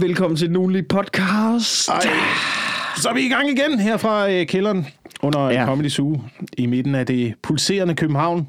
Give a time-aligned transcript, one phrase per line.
[0.00, 1.88] Velkommen til den ugenlige podcast.
[1.88, 2.00] Ej.
[2.96, 4.86] Så er vi i gang igen her fra øh, kælderen
[5.22, 5.64] under Ja.
[5.66, 6.20] Comedy Zoo
[6.58, 8.48] i midten af det pulserende København.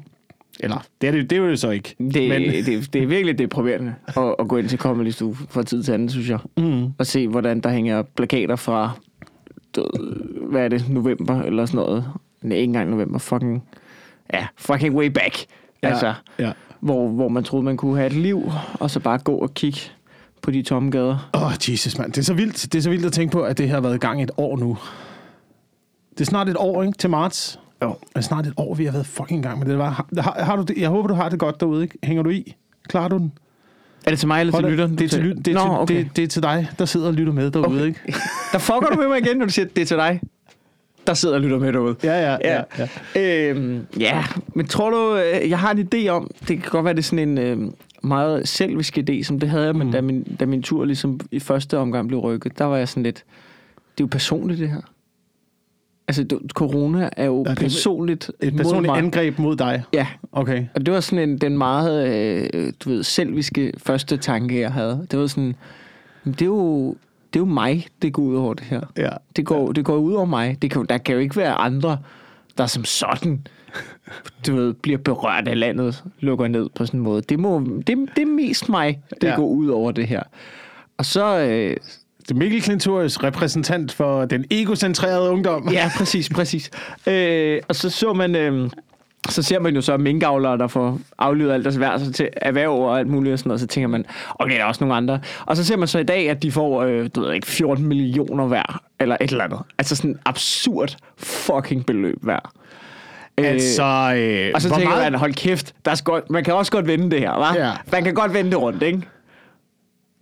[0.60, 1.94] Eller, det er det, det er jo det så ikke.
[1.98, 2.42] Det, Men...
[2.42, 5.92] det, det er virkelig deprimerende at, at gå ind til Comedy Zoo fra tid til
[5.92, 6.38] anden, synes jeg.
[6.56, 6.84] Mm.
[6.98, 8.90] Og se, hvordan der hænger plakater fra,
[10.50, 12.04] hvad er det, november eller sådan noget.
[12.42, 13.62] Nej, ikke engang november, fucking,
[14.32, 15.44] ja, fucking way back.
[15.82, 15.88] Ja.
[15.88, 16.52] Altså, ja.
[16.80, 18.42] hvor, hvor man troede, man kunne have et liv,
[18.74, 19.80] og så bare gå og kigge
[20.42, 21.30] på de tomme gader.
[21.34, 22.12] Åh, oh, Jesus, mand.
[22.12, 22.72] Det er, så vildt.
[22.72, 24.30] det er så vildt at tænke på, at det her har været i gang et
[24.36, 24.78] år nu.
[26.12, 26.98] Det er snart et år, ikke?
[26.98, 27.60] Til marts.
[27.82, 27.88] Jo.
[27.88, 29.78] Det er snart et år, vi har været fucking i gang med det.
[29.78, 30.76] Var, har, har du det?
[30.78, 31.98] Jeg håber, du har det godt derude, ikke?
[32.02, 32.54] Hænger du i?
[32.88, 33.32] Klarer du den?
[34.06, 34.98] Er det til mig eller til Hold da- lytteren?
[34.98, 35.98] Det er til, ly- det, er Nå, til, okay.
[36.04, 37.86] det, det er til dig, der sidder og lytter med derude, Okay.
[37.86, 38.00] ikke?
[38.52, 40.20] Der fucker du med mig igen, når du siger, det er til dig.
[41.06, 41.96] Der sidder og lytter med derude.
[42.02, 42.62] Ja, ja, ja.
[43.14, 43.50] ja.
[43.50, 46.94] Øhm, ja, men tror du, øh, jeg har en idé om, det kan godt være,
[46.94, 47.70] det er sådan en øh,
[48.02, 49.92] meget selvisk idé, som det havde jeg, men Mm.
[49.92, 53.02] da, min, da min tur ligesom i første omgang blev rykket, der var jeg sådan
[53.02, 53.24] lidt,
[53.76, 54.80] det er jo personligt det her.
[56.08, 58.98] Altså, du, corona er jo Ja, ja, er personligt Et mod personligt mig.
[58.98, 59.82] angreb mod dig.
[59.92, 60.66] Ja, Okay.
[60.74, 62.08] og det var sådan en, den meget,
[62.54, 65.06] øh, du ved, selviske første tanke, jeg havde.
[65.10, 65.54] Det var sådan,
[66.24, 66.88] "Men det er jo,
[67.32, 68.80] det er jo mig, det går ud over det her.
[68.96, 69.08] Ja.
[69.36, 70.58] Det går, det går ud over mig.
[70.62, 71.98] Det kan, der kan jo ikke være andre,
[72.58, 73.46] der som sådan
[74.46, 77.22] du ved, bliver berørt af landet, lukker ned på sådan en måde.
[77.22, 79.34] Det, må, det, det er mest mig, det Ja.
[79.36, 80.22] går ud over det her.
[80.98, 81.38] Og så...
[81.38, 81.76] Øh,
[82.22, 85.68] Det er Mikkel Klintorius, repræsentant for den egocentrerede ungdom.
[85.72, 86.70] ja, præcis, præcis.
[87.06, 88.36] Øh, og så så man...
[88.36, 88.70] Øh,
[89.28, 92.98] så ser man jo så minkavlere, der får aflydet alt deres værd til erhverv og
[92.98, 93.60] alt muligt og sådan noget.
[93.60, 94.04] Så tænker man,
[94.38, 95.20] okay, der er også nogle andre.
[95.46, 97.86] Og så ser man så i dag, at de får, øh, du ved ikke, 14
[97.86, 99.58] millioner hver, eller et eller andet.
[99.78, 102.52] Altså sådan absurd fucking beløb hver.
[103.46, 103.82] Altså,
[104.16, 106.86] øh, Og så tænker meget- man, hold kæft, der er sgu, man kan også godt
[106.86, 107.58] vende det her, hva'?
[107.58, 107.72] Ja.
[107.92, 109.02] Man kan godt vende det rundt, ikke?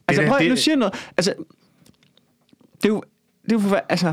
[0.08, 0.94] Altså, Det prøv, det- nu siger noget.
[1.16, 1.34] Altså,
[2.76, 3.02] det er jo,
[3.44, 4.06] det er jo, altså,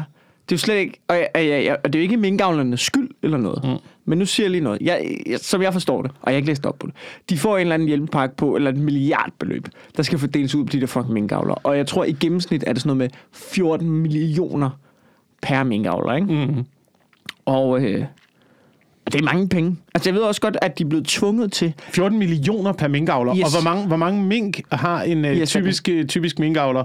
[0.50, 2.82] det er jo slet ikke, og, jeg, jeg, jeg, og det er jo ikke minkavlernes
[2.82, 3.64] skyld eller noget.
[3.64, 3.78] Mm.
[4.06, 4.82] Men nu siger jeg lige noget.
[4.82, 6.96] Jeg, jeg, som jeg forstår det, og jeg har ikke læst op på det.
[7.30, 9.68] De får en eller anden hjælpepakke på, eller et milliardbeløb,
[9.98, 11.54] der skal fordeles ud på de der fucking minkavler.
[11.54, 14.70] Og jeg tror, i gennemsnit er det sådan noget med 14 millioner
[15.42, 16.28] per minkavler, ikke?
[16.28, 16.66] Mhm.
[17.46, 18.06] Og øh,
[19.12, 19.78] det er mange penge.
[19.96, 23.36] Altså, jeg ved også godt, at de er blevet tvunget til 14 millioner per minkavler.
[23.36, 23.44] Yes.
[23.44, 26.84] Og hvor mange, hvor mange mink har en uh, Yes, typisk, uh, typisk minkavler?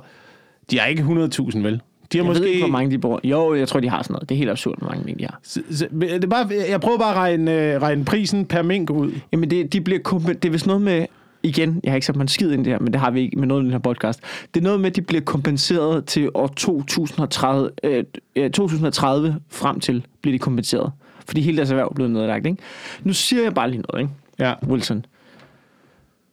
[0.70, 1.80] De har ikke 100.000, vel?
[2.12, 2.42] De har Jeg måske...
[2.42, 3.20] ved ikke, hvor mange de bor.
[3.24, 4.28] Jo, jeg tror, de har sådan noget.
[4.28, 5.40] Det er helt absurd, hvor mange mink de har.
[5.46, 8.90] S- s- det er bare, jeg prøver bare at regne, uh, regne prisen per mink
[8.90, 9.12] ud.
[9.32, 11.06] Jamen, det, de bliver kompen- det er vist noget med...
[11.42, 13.38] Igen, jeg har ikke sat mig en skid ind her, men det har vi ikke
[13.38, 14.20] med noget i den her podcast.
[14.54, 18.04] Det er noget med, at de bliver kompenseret til år 2030, øh,
[18.36, 20.92] øh, 2030 frem til, bliver de kompenseret.
[21.28, 22.58] Fordi hele deres erhverv er blevet nedlagt, ikke?
[23.02, 24.12] Nu siger jeg bare lige noget, ikke?
[24.38, 24.54] Ja.
[24.66, 25.06] Wilson.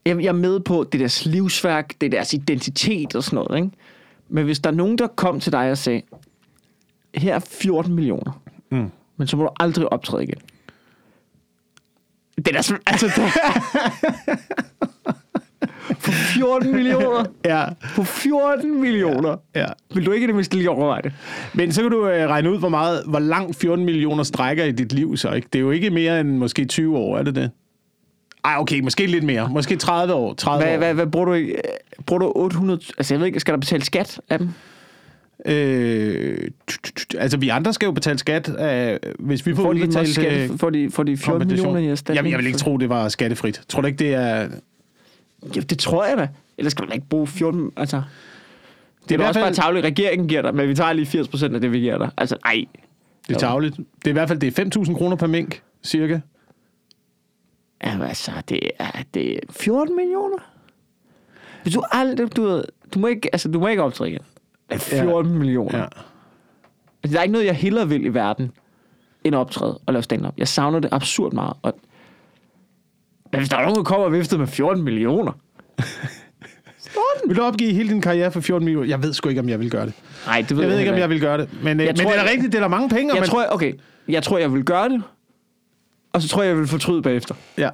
[0.06, 3.36] Jeg, jeg er med på, det er deres livsværk, det er deres identitet og sådan
[3.46, 3.78] noget, ikke?
[4.30, 6.02] Men hvis der er nogen, der kom til dig og sagde,
[7.16, 8.42] her er 14 millioner,
[8.72, 8.92] Mm.
[9.18, 10.38] men så må du aldrig optræde igen.
[12.38, 13.08] Det er da sådan, altså...
[13.16, 13.24] Det,
[16.00, 17.26] for 14 millioner.
[17.46, 17.66] Ja.
[17.96, 19.36] På 14 millioner.
[19.56, 19.66] ja.
[19.94, 21.14] Vil du ikke det mindste lige overveje det?
[21.54, 24.72] Men så kan du uh, regne ud, hvor, meget, hvor langt 14 millioner strækker i
[24.72, 25.48] dit liv så, ikke?
[25.54, 27.52] Det er jo ikke mere end måske 20 år, er det det?
[28.46, 29.50] Ej, okay, måske lidt mere.
[29.50, 30.34] Måske 30 år.
[30.34, 30.78] 30 Hvad, år.
[30.78, 31.50] hvad, hvad bruger du øh,
[32.06, 32.80] Bruger du 800...
[32.98, 34.50] Altså, jeg ved ikke, skal der betale skat af dem?
[35.46, 36.38] Øh,
[37.18, 38.50] altså, vi andre skal jo betale skat,
[39.20, 41.74] hvis vi får Får de, udbetalt også øh, får de, får de 14 kompensation.
[41.74, 42.16] millioner i erstatning?
[42.16, 43.62] Jamen, jeg vil ikke tro, det var skattefrit.
[43.70, 44.48] Tror du ikke, det er...
[45.56, 46.28] Ja, det tror jeg da.
[46.58, 47.72] Ellers skal man ikke bruge 14...
[47.78, 48.02] Altså,
[49.04, 51.06] det er da hvert også bare fald- tavligt, regeringen giver dig, men vi tager lige
[51.06, 52.10] 80 procent af det, vi giver dig.
[52.18, 52.66] Altså, ej.
[53.28, 53.78] Det er tavligt.
[53.78, 56.20] Det er i hvert fald det er 5.000 kroner per mink, cirka.
[57.84, 60.38] Jamen, altså, det er, det er 14 millioner.
[61.64, 62.36] Hvis du aldrig...
[62.36, 62.64] Du,
[62.94, 64.22] du, må ikke, altså, du må ikke optræde igen.
[64.70, 65.38] Det er 14 ja.
[65.38, 65.78] millioner.
[65.78, 65.86] Ja.
[67.04, 68.52] Altså, der er ikke noget, jeg hellere vil i verden,
[69.24, 70.34] end optræde og lave stand-up.
[70.38, 71.54] Jeg savner det absurd meget.
[71.62, 71.80] Og...
[73.36, 75.32] Men hvis der er nogen, der kommer og vifter med 14 millioner...
[77.28, 78.88] Vil du opgive hele din karriere for 14 millioner?
[78.88, 79.94] Jeg ved sgu ikke, om jeg vil gøre det.
[80.26, 81.50] Nej, det ved Jeg ved ikke, om jeg vil gøre det.
[81.64, 83.14] Men, jeg men tror, det er da jeg- rigtigt, det er da mange penge.
[83.14, 83.30] Jeg man...
[83.30, 83.74] tror, okay,
[84.08, 85.04] jeg tror, jeg vil gøre det.
[86.14, 87.36] Og så tror jeg, jeg vil fortryde bagefter.
[87.58, 87.70] Ja.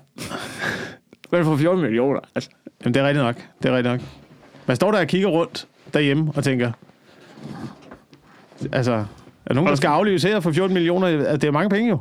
[1.31, 2.49] Men for 14 millioner, altså.
[2.83, 3.35] Jamen, det er rigtigt nok.
[3.63, 4.01] Det er rigtigt nok.
[4.67, 6.71] Man står der og kigger rundt derhjemme og tænker...
[8.71, 9.03] Altså, er
[9.47, 11.07] der nogen, der skal aflives her for 14 millioner?
[11.37, 11.99] Det er mange penge jo.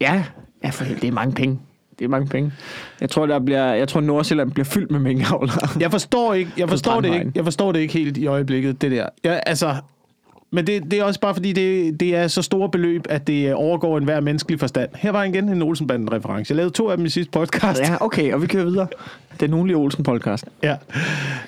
[0.00, 0.24] Ja,
[0.64, 1.60] ja for det er mange penge.
[1.98, 2.52] Det er mange penge.
[3.00, 5.68] Jeg tror, der bliver, jeg tror Nordsjælland bliver fyldt med minkavlere.
[5.80, 8.90] Jeg forstår ikke, jeg forstår det ikke, jeg forstår det ikke helt i øjeblikket, det
[8.90, 9.06] der.
[9.24, 9.74] Jeg, altså,
[10.50, 13.54] men det, det er også bare fordi, det, det er så store beløb, at det
[13.54, 14.88] overgår enhver menneskelig forstand.
[14.94, 16.50] Her var igen en Olsenbanden-reference.
[16.50, 17.80] Jeg lavede to af dem i sidste podcast.
[17.80, 18.86] Ja, okay, og vi kører videre.
[19.40, 20.44] Den ugenlige Olsen-podcast.
[20.62, 20.76] Ja.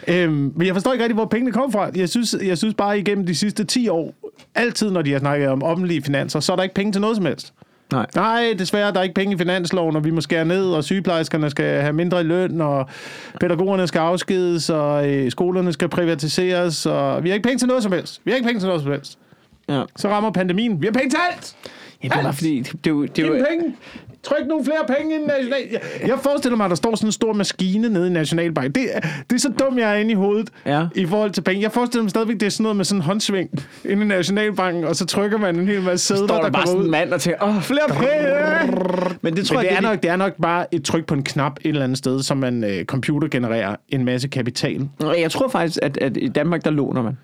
[0.09, 1.91] Øhm, men jeg forstår ikke rigtig, hvor pengene kommer fra.
[1.95, 4.15] Jeg synes, jeg synes bare igennem de sidste 10 år,
[4.55, 7.17] altid når de har snakket om offentlige finanser, så er der ikke penge til noget
[7.17, 7.53] som helst.
[7.93, 8.07] Nej.
[8.15, 11.51] Nej, desværre, der er ikke penge i finansloven, og vi må skære ned, og sygeplejerskerne
[11.51, 12.89] skal have mindre i løn, og
[13.41, 17.83] pædagogerne skal afskedes, og øh, skolerne skal privatiseres, og vi har ikke penge til noget
[17.83, 18.21] som helst.
[18.25, 19.19] Vi har ikke penge til noget som helst.
[19.69, 19.83] Ja.
[19.97, 20.81] Så rammer pandemien.
[20.83, 21.57] Vi har penge til alt!
[22.03, 23.77] Ja, det er bare fordi, det, det, er det, er Giv penge!
[24.23, 25.59] Tryk nogle flere penge i national...
[25.73, 28.75] Jeg, jeg forestiller mig, at der står sådan en stor maskine nede i Nationalbank.
[28.75, 30.87] Det, er- det er så dumt, jeg er inde i hovedet Ja.
[30.95, 31.63] i forhold til penge.
[31.63, 33.51] Jeg forestiller mig stadigvæk, det er sådan noget med sådan en håndsving
[33.85, 36.67] inde i Nationalbanken, og så trykker man en hel masse sædler, står der, der bare
[36.67, 36.85] sådan ud.
[36.85, 39.17] en mand og tænker, åh, flere penge!
[39.23, 41.07] Men det tror Men jeg, det er, det, nok, det er nok bare et tryk
[41.07, 44.89] på en knap et eller andet sted, så man øh, computer genererer en masse kapital.
[45.19, 47.19] Jeg tror faktisk, at, at i Danmark, der låner man.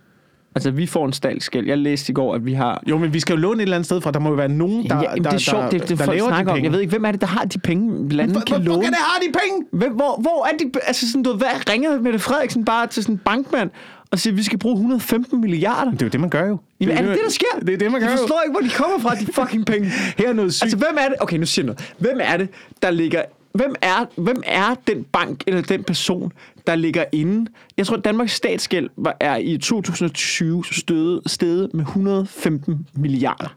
[0.57, 1.67] Altså, vi får en statsgæld.
[1.67, 2.83] Jeg læste i går, at vi har...
[2.87, 4.11] Jo, men vi skal jo låne et eller andet sted fra.
[4.11, 5.99] Der må jo være nogen, der, ja, jamen, der, det er sjovt, der, det, det
[5.99, 6.65] der folk snakker om.
[6.65, 8.83] Jeg ved ikke, hvem er det, der har de penge, landet kan hvor, hvor låne?
[8.85, 9.67] kan det have de penge?
[9.73, 10.79] Hvem, hvor, hvor er de...
[10.87, 13.71] Altså, sådan, du ved, hvad ringer Mette Frederiksen bare til sådan en bankmand
[14.11, 15.91] og siger, at vi skal bruge 115 milliarder?
[15.91, 16.59] Det er jo det, man gør jo.
[16.81, 17.47] Jamen, er det det, der sker?
[17.67, 18.21] Det er det, man gør Jeg jo.
[18.21, 19.89] forstår ikke, hvor de kommer fra, de fucking penge.
[20.19, 20.63] Her er noget sygt.
[20.63, 21.15] Altså, hvem er det?
[21.21, 21.95] Okay, nu siger jeg noget.
[21.99, 22.49] Hvem er det,
[22.83, 23.23] der ligger...
[23.57, 26.33] Hvem er, hvem er den bank eller den person,
[26.67, 27.51] der ligger inde?
[27.77, 33.57] Jeg tror, at Danmarks statsgæld var, er i 2020 steget, steget med 115 milliarder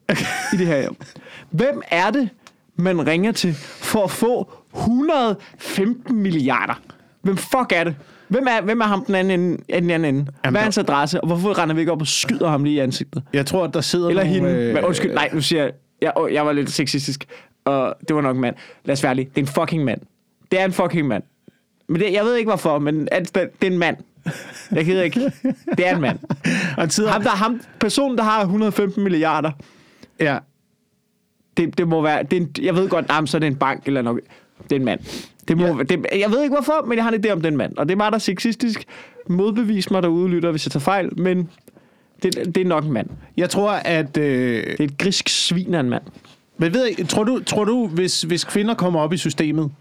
[0.54, 0.96] i det her år.
[1.52, 2.30] Hvem er det,
[2.76, 6.74] man ringer til for at få 115 milliarder?
[7.22, 7.96] Hvem fuck er det?
[8.28, 9.58] Hvem er, hvem er ham den anden ende?
[9.82, 10.32] Den anden ende?
[10.42, 11.22] Hvad er hans adresse?
[11.22, 13.24] Og hvorfor render vi ikke op og skyder ham lige i ansigtet?
[13.34, 14.50] Jeg tror, at der sidder Eller nogle, hende.
[14.50, 17.26] øh, Men undskyld, nej, nu siger jeg, jeg, jeg var lidt sexistisk,
[17.70, 18.56] og det var nok en mand.
[18.86, 20.02] Lad os være ærlige, det er en fucking mand.
[20.52, 21.24] Det er en fucking mand.
[21.88, 23.98] Men det, jeg ved ikke hvorfor, men at, det er en mand.
[24.72, 25.32] Jeg gider ikke.
[25.78, 26.20] Det er en mand.
[26.78, 29.52] Han sidder, Ham, der, ham, personen, der har 115 milliarder,
[30.20, 30.38] ja,
[31.58, 33.56] det, det må være, det er en, jeg ved godt, nah, så er det en
[33.56, 34.22] bank eller noget.
[34.64, 35.00] Det er en mand.
[35.48, 35.84] Det må, ja.
[35.84, 37.78] det, jeg ved ikke hvorfor, men jeg har en idé om den mand.
[37.78, 38.84] Og det er meget der sexistisk.
[39.30, 41.50] Modbevis mig derude, lytter, hvis jeg tager fejl, men
[42.24, 43.08] det, det er nok en mand.
[43.38, 44.18] jeg tror, at...
[44.18, 46.04] Øh, Det er et grisk svin af en mand.
[46.60, 49.72] Men ved jeg, tror du, tror du hvis, hvis kvinder kommer op i systemet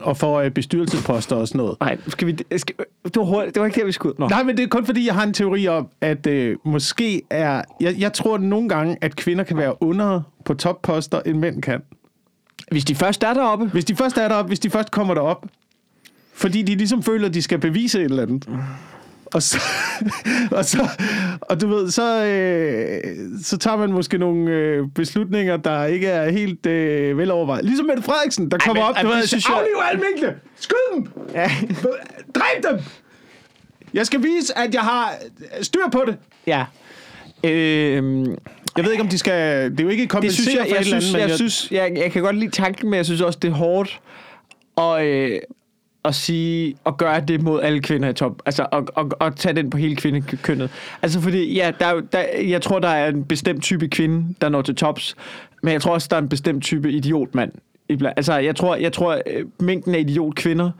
[0.00, 2.36] og får øh, bestyrelsesposter og sådan noget, Nej, skal vi...
[2.56, 4.14] Skal, det, var hurtigt, det var ikke der, vi skulle...
[4.18, 4.28] Nå.
[4.28, 7.62] Nej, men det er kun fordi, jeg har en teori om, at øh, måske er...
[7.80, 11.82] Jeg, jeg tror nogle gange, at kvinder kan være under på topposter, end mænd kan.
[12.70, 13.66] Hvis de først er deroppe...
[13.66, 15.46] Hvis de først er deroppe, hvis de først kommer derop,
[16.34, 18.48] fordi de ligesom føler, at de skal bevise et eller andet.
[19.34, 19.58] Og så,
[20.58, 20.88] og så,
[21.40, 23.00] og du ved, så, øh,
[23.42, 27.64] så tager man måske nogle øh, beslutninger, der ikke er helt øh, velovervejet.
[27.64, 29.76] Ligesom Mette Frederiksen, der kommer men- op, ej, du det ved, synes synes jeg- afliv
[29.90, 30.34] alle minkene!
[30.56, 31.06] Skyd dem!
[31.34, 31.50] Ja.
[32.34, 32.80] Dræb dem!
[33.94, 35.12] Jeg skal vise, at jeg har
[35.62, 36.16] styr på det.
[36.46, 36.64] ja.
[37.44, 38.24] Øhm,
[38.76, 39.70] Jeg ved ikke, om de skal...
[39.70, 41.36] Det er jo ikke kompensere synes jeg, for jeg, et eller synes, andet, men jeg,
[41.36, 44.00] synes, jeg, jeg kan godt lide tanken, men jeg synes også, det er hårdt
[44.78, 45.40] at, øh,
[46.04, 48.42] at sige, at gøre det mod alle kvinder i top.
[48.46, 50.70] Altså, at, at, at tage den på hele kvindekønnet.
[51.02, 54.48] Altså, fordi, ja, der, er der, jeg tror, der er en bestemt type kvinde, der
[54.48, 55.16] når til tops,
[55.62, 57.52] men jeg tror også, der er en bestemt type idiotmand.
[58.16, 60.70] Altså, jeg tror, jeg tror øh, mængden af idiotkvinder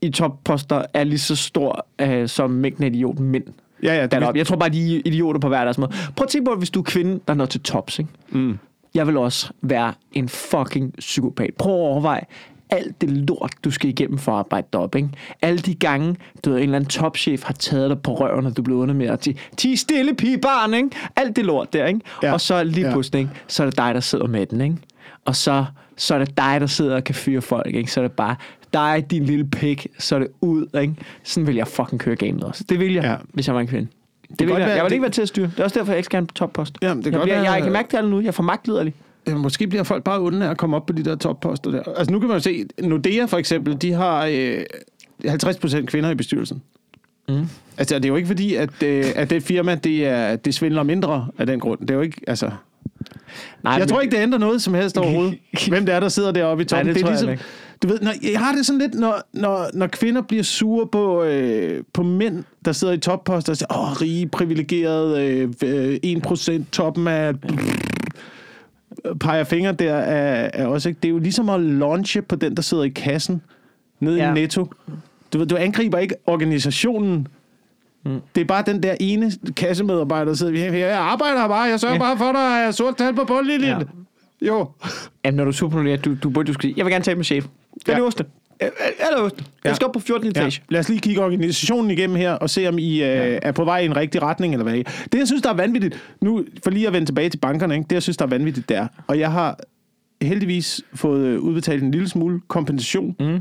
[0.00, 3.44] i topposter er lige så stor øh, som mængden af idiotmænd.
[3.82, 4.36] Ja, ja, det.
[4.36, 5.90] Jeg tror bare, de er idioter på hver deres måde.
[6.16, 8.10] Prøv at tænke på, hvis du er kvinde, der når til tops, ikke?
[8.28, 8.58] Mm.
[8.94, 11.54] Jeg vil også være en fucking psykopat.
[11.58, 12.24] Prøv at overveje
[12.70, 15.10] alt det lort, du skal igennem for at arbejde deroppe, ikke?
[15.42, 18.56] Alle de gange, du ved, en eller anden topchef har taget dig på røven, og
[18.56, 20.88] du blev under med at sige, ti stille pigebarn, ikke?
[21.16, 22.00] Alt det lort der, ikke?
[22.22, 22.32] Ja.
[22.32, 23.30] Og så lige pludselig, ikke?
[23.46, 24.76] så er det dig, der sidder med den, ikke?
[25.24, 25.64] Og så,
[25.96, 27.90] så er det dig, der sidder og kan fyre folk, ikke?
[27.92, 28.36] Så er det bare
[28.72, 30.94] dig, din lille pik, så er det ud, ikke?
[31.24, 32.64] Sådan vil jeg fucking køre gamet også.
[32.68, 33.16] Det vil jeg, Ja.
[33.32, 33.88] hvis jeg var en kvinde.
[34.28, 34.60] Det kan vil jeg.
[34.60, 35.46] være, jeg vil det- ikke være til at styre.
[35.46, 36.78] Det er også derfor, jeg ikke skal have en toppost.
[36.82, 38.24] Jamen, det jeg, godt bliver, være- jeg kan mærke det allerede nu.
[38.24, 38.94] Jeg får magtliderlig.
[39.26, 41.82] Ja, måske bliver folk bare onde af at komme op på de der topposter der.
[41.96, 44.62] Altså nu kan man jo se, Nordea for eksempel, de har øh,
[45.26, 46.62] 50% kvinder i bestyrelsen.
[47.28, 47.46] Mm.
[47.78, 50.82] Altså det er jo ikke fordi, at, øh, at det firma, det, er, det svindler
[50.82, 51.80] mindre af den grund.
[51.80, 52.50] Det er jo ikke, altså...
[53.62, 55.38] Nej, Jeg men- tror ikke, det ændrer noget som helst overhovedet.
[55.68, 56.86] Hvem det er, der sidder deroppe i toppen.
[56.86, 57.44] Nej, det er tror jeg ligesom, ikke.
[57.82, 61.22] Du ved, når, jeg har det sådan lidt, når, når, når kvinder bliver sure på,
[61.24, 66.62] øh, på mænd, der sidder i topposter og siger, åh, rige, privilegerede, øh, øh, 1%
[66.72, 67.32] toppen af...
[69.20, 70.98] peger fingre der er, er også ikke.
[71.02, 73.42] Det er jo ligesom at launche på den, der sidder i kassen
[74.00, 74.30] nede ja.
[74.30, 74.72] I Netto.
[75.32, 77.28] Du, du angriber ikke organisationen.
[78.04, 78.20] Mm.
[78.34, 81.94] Det er bare den der ene kassemedarbejder, der sidder, "Ja, jeg arbejder bare, jeg sørger
[81.94, 82.00] ja.
[82.00, 83.68] Bare for, at der er sort tal på bundlinjen.
[83.70, 84.46] Ja.
[84.46, 84.68] Jo.
[85.24, 87.24] Jamen, når du er super du, du burde jo sige, jeg vil gerne tale med
[87.24, 87.46] chef.
[87.84, 87.98] Gør Ja.
[87.98, 88.24] det oste.
[89.00, 89.30] Hallo,
[89.64, 90.24] jeg skal op på 14.
[90.26, 90.30] Ja.
[90.40, 90.62] etage.
[90.68, 93.78] Lad os lige kigge organisationen igennem her og se, om I øh, er på vej
[93.78, 94.84] i en rigtig retning, eller hvad.
[95.12, 97.86] Det, jeg synes, der er vanvittigt, nu for lige at vende tilbage til bankerne, ikke?
[97.90, 98.86] det, jeg synes, der er vanvittigt, der.
[99.06, 99.58] Og jeg har
[100.22, 103.40] heldigvis fået øh, udbetalt en lille smule kompensation, mm.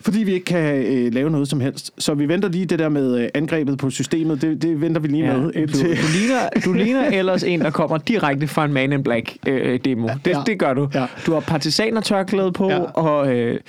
[0.00, 1.90] fordi vi ikke kan øh, lave noget som helst.
[1.98, 5.08] Så vi venter lige det der med øh, angrebet på systemet, det, det venter vi
[5.08, 5.44] lige Ja, med.
[5.44, 9.02] du, indtil- du, ligner, du ligner ellers en, der kommer direkte fra en Man in
[9.02, 10.08] Black øh, demo.
[10.24, 10.42] Det, Ja.
[10.46, 10.88] det gør du.
[10.94, 11.06] Ja.
[11.26, 12.78] Du har partisaner på, Ja.
[12.80, 13.60] og øh,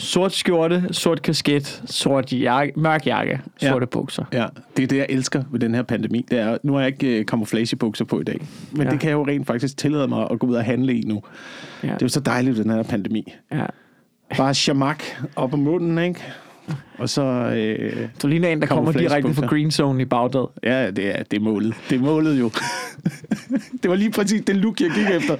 [0.00, 3.68] sort skjorte, sort kasket, sort jakke, mørk jakke, Ja.
[3.68, 4.24] sorte bukser.
[4.32, 6.26] Ja, det er det, jeg elsker ved den her pandemi.
[6.30, 8.40] Det er, nu har jeg ikke øh, camouflagebukser på i dag,
[8.72, 8.90] men Ja.
[8.92, 11.22] det kan jeg jo rent faktisk tillade mig at gå ud og handle i nu.
[11.82, 11.86] Ja.
[11.88, 13.32] Det er jo så dejligt, den her pandemi.
[13.52, 13.64] Ja.
[14.36, 15.02] Bare chamak
[15.36, 16.20] op om munden, ikke?
[16.98, 17.22] Og så...
[17.56, 19.46] Øh, Du ligner en, der kommer direkte fra.
[19.46, 20.46] Green Zone i Bagdad.
[20.62, 21.74] ja, det er, det er målet.
[21.90, 22.50] Det er målet jo.
[23.82, 25.36] det var lige præcis det look, jeg gik efter.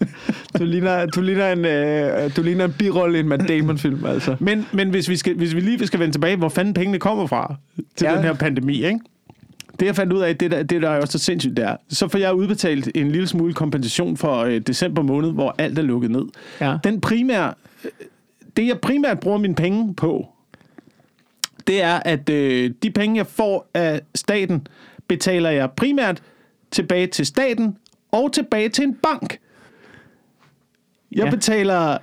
[0.58, 4.36] Du ligner, du ligner en, øh, du ligner en birolle i en Matt Damon-film, altså.
[4.40, 7.26] Men, men hvis, vi skal, hvis vi lige skal vende tilbage, hvor fanden pengene kommer
[7.26, 7.54] fra
[7.96, 8.14] til Ja.
[8.14, 8.98] den her pandemi, ikke?
[9.80, 11.76] Det jeg fandt ud af, det der, det der er også så sindssygt der.
[11.88, 15.82] Så får jeg udbetalt en lille smule kompensation for øh, december måned, hvor alt er
[15.82, 16.24] lukket ned.
[16.60, 16.76] Ja.
[16.84, 17.54] Den primære,
[17.84, 17.90] øh,
[18.56, 20.28] det jeg primært bruger mine penge på,
[21.66, 24.66] det er, at øh, de penge, jeg får af staten,
[25.08, 26.22] betaler jeg primært
[26.70, 27.76] tilbage til staten
[28.12, 29.38] og tilbage til en bank.
[31.12, 31.30] Jeg Ja.
[31.30, 31.98] betaler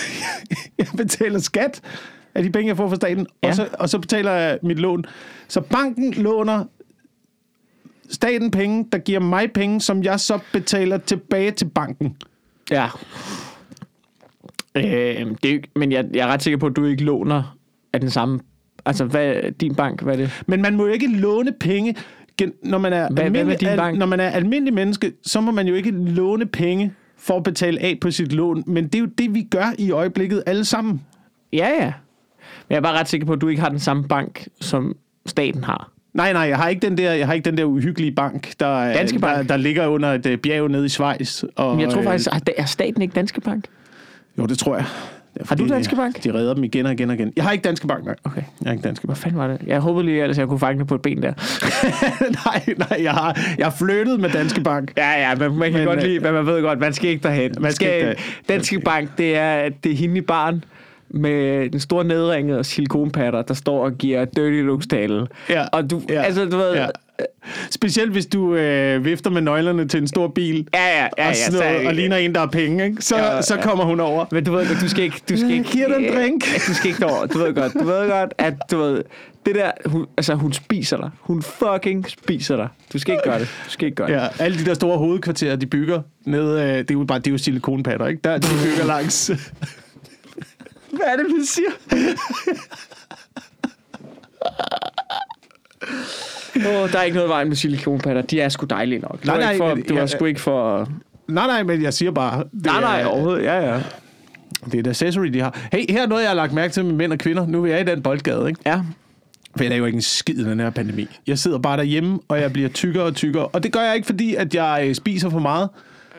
[0.78, 1.80] jeg betaler skat
[2.34, 3.48] af de penge, jeg får fra staten, Ja.
[3.48, 5.04] og, så, og så betaler jeg mit lån.
[5.48, 6.64] Så banken låner
[8.10, 12.16] staten penge, der giver mig penge, som jeg så betaler tilbage til banken.
[12.70, 12.88] Ja.
[14.76, 14.82] Øh,
[15.42, 17.56] det er, men jeg, jeg er ret sikker på, at du ikke låner
[17.92, 18.40] af den samme...
[18.84, 20.42] Altså, hvad din bank, hvad er det?
[20.46, 21.96] Men man må jo ikke låne penge,
[22.62, 23.98] når man er, hvad almindelig, din al, bank?
[23.98, 27.80] når man er almindelig menneske, så må man jo ikke låne penge for at betale
[27.82, 28.64] af på sit lån.
[28.66, 31.02] Men det er jo det, vi gør i øjeblikket alle sammen.
[31.52, 31.84] Ja, ja.
[32.68, 34.96] Men jeg er bare ret sikker på, at du ikke har den samme bank, som
[35.26, 35.90] staten har.
[36.14, 38.66] Nej, nej, jeg har ikke den der, jeg har ikke den der uhyggelige bank, der,
[38.66, 39.36] er- Danske Bank.
[39.36, 41.42] der, der ligger under et øh, bjerg nede i Schweiz.
[41.56, 43.64] Og, Men jeg tror øh, faktisk, at er staten ikke Danske Bank?
[44.38, 44.84] Jo, det tror jeg.
[45.36, 46.24] Er, Har du Danske Bank?
[46.24, 47.32] De redder dem igen og igen og igen.
[47.36, 48.14] Jeg har ikke Danske Bank, nej.
[48.24, 48.36] Okay.
[48.60, 49.22] Jeg har ikke Danske Hvad Bank.
[49.22, 49.58] fanden var det?
[49.66, 51.32] Jeg håbede lige, at jeg kunne fange det på et ben der.
[52.46, 54.92] nej, nej, jeg har, jeg har flyttet med Danske Bank.
[54.96, 57.10] Ja, ja, men man kan Men, godt øh, lide, men man ved godt, man skal
[57.10, 57.54] ikke derhen.
[57.60, 60.64] Man skal ikke Danske Bank, det er, det er hende i barn
[61.10, 65.26] med den store nedringede silikonpatter, der står og giver dirty looks tale.
[65.50, 65.64] Ja.
[65.72, 66.22] Og du, Ja.
[66.22, 66.74] altså, du ved...
[66.74, 66.86] Ja.
[67.70, 71.28] Specielt hvis du øh, vifter med nøglerne til en stor bil, Ja, ja, ja, ja.
[71.28, 73.02] og, sådan noget, så- og ligner en, der har penge, ikke?
[73.02, 73.62] Så, Ja, så ja.
[73.62, 74.24] kommer hun over.
[74.32, 75.22] Men du ved godt, du skal ikke...
[75.28, 76.52] Du skal ikke giver dig en drink.
[76.52, 77.26] Ja, Du skal ikke derover.
[77.26, 79.02] Du ved godt, du ved godt, at du ved...
[79.46, 81.10] Det der, hun, altså hun spiser dig.
[81.20, 82.68] Hun fucking spiser dig.
[82.92, 83.48] Du skal ikke gøre det.
[83.66, 84.14] Du skal ikke gøre det.
[84.14, 87.26] Ja, alle de der store hovedkvarterer, de bygger nede, øh, det er jo bare det
[87.26, 88.20] er jo silikonpatter, ikke?
[88.24, 89.26] Der, de bygger langs.
[90.90, 91.70] Hvad er det, du siger?
[96.56, 98.22] Oh, der er ikke noget vejen med silikonpatter.
[98.22, 99.16] De er sgu dejlige nok.
[99.18, 100.88] Det Nej, var nej, ikke for, men det var jeg- sgu ikke for...
[101.28, 102.38] nej, nej, men jeg siger bare...
[102.38, 103.42] Det Nej, nej, er, overhovedet.
[103.44, 103.80] Ja, ja.
[104.64, 105.58] Det er et accessory, de har.
[105.72, 107.46] Hey, her er noget, jeg har lagt mærke til med mænd og kvinder.
[107.46, 108.60] Nu er jeg i den boldgade, ikke?
[108.66, 108.80] Ja.
[109.56, 111.06] For jeg laver ikke en skid i den her pandemi.
[111.26, 113.46] Jeg sidder bare derhjemme, og jeg bliver tykkere og tykkere.
[113.46, 115.68] Og det gør jeg ikke, fordi at jeg spiser for meget.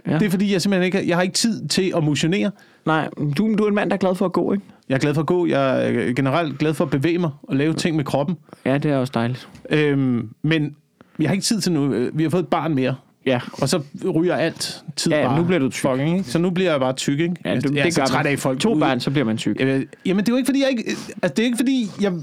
[0.08, 0.12] Ja.
[0.12, 0.20] Ja.
[0.20, 2.52] Det er fordi, jeg simpelthen ikke jeg har ikke tid til at motionere.
[2.86, 4.66] Nej, du, du er en mand, der er glad for at gå, ikke?
[4.90, 5.46] Jeg er glad for at gå.
[5.46, 8.38] Jeg er generelt glad for at bevæge mig og lave ting med kroppen.
[8.66, 9.50] Ja, det er også dejligt.
[9.70, 10.76] Øhm, men
[11.20, 11.94] jeg har ikke tid til nu.
[11.94, 12.96] Øh, Vi har fået et barn mere.
[13.26, 13.40] Ja.
[13.62, 13.82] Og så
[14.16, 15.38] ryger alt tid Ja, bare.
[15.40, 15.82] nu bliver du tyk.
[15.90, 16.30] Fucking, ikke?
[16.30, 17.36] Så nu bliver jeg bare tyk, ikke?
[17.46, 18.60] Ja, det, jeg er det så gør træt af folk.
[18.60, 19.60] To ude- børn, så bliver man tyk.
[19.60, 20.84] Jamen, det er jo ikke, fordi jeg ikke...
[21.22, 22.14] Altså, det er ikke, fordi jeg...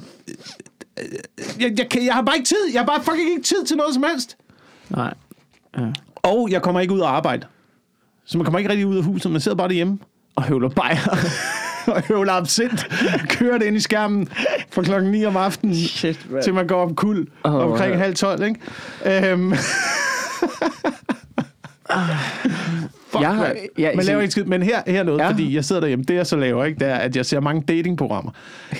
[1.60, 2.56] Jeg, jeg, kan, jeg har bare ikke tid.
[2.72, 4.36] Jeg har bare fucking ikke tid til noget som helst.
[4.90, 5.14] Nej.
[6.16, 7.46] Og jeg kommer ikke ud og arbejde.
[8.24, 9.32] Så man kommer ikke rigtig ud af huset.
[9.32, 9.98] Man sidder bare derhjemme
[10.37, 11.16] Og høvler bajer.
[11.94, 12.87] og høvler absint.
[13.28, 14.28] Kører det ind i skærmen
[14.70, 15.75] fra klokken 9 om aftenen.
[15.75, 16.42] Shit, man.
[16.42, 17.99] Til man går om kul oh, omkring ja.
[17.99, 18.60] halv 12, ikke?
[19.30, 19.54] Øhm,
[23.10, 24.44] Fuck, Jeg har- jeg- man laver ikke skid.
[24.44, 25.28] Men her, her noget, Ja.
[25.30, 26.04] fordi jeg sidder derhjemme.
[26.08, 28.30] Det jeg så laver, ikke, det er, at jeg ser mange datingprogrammer.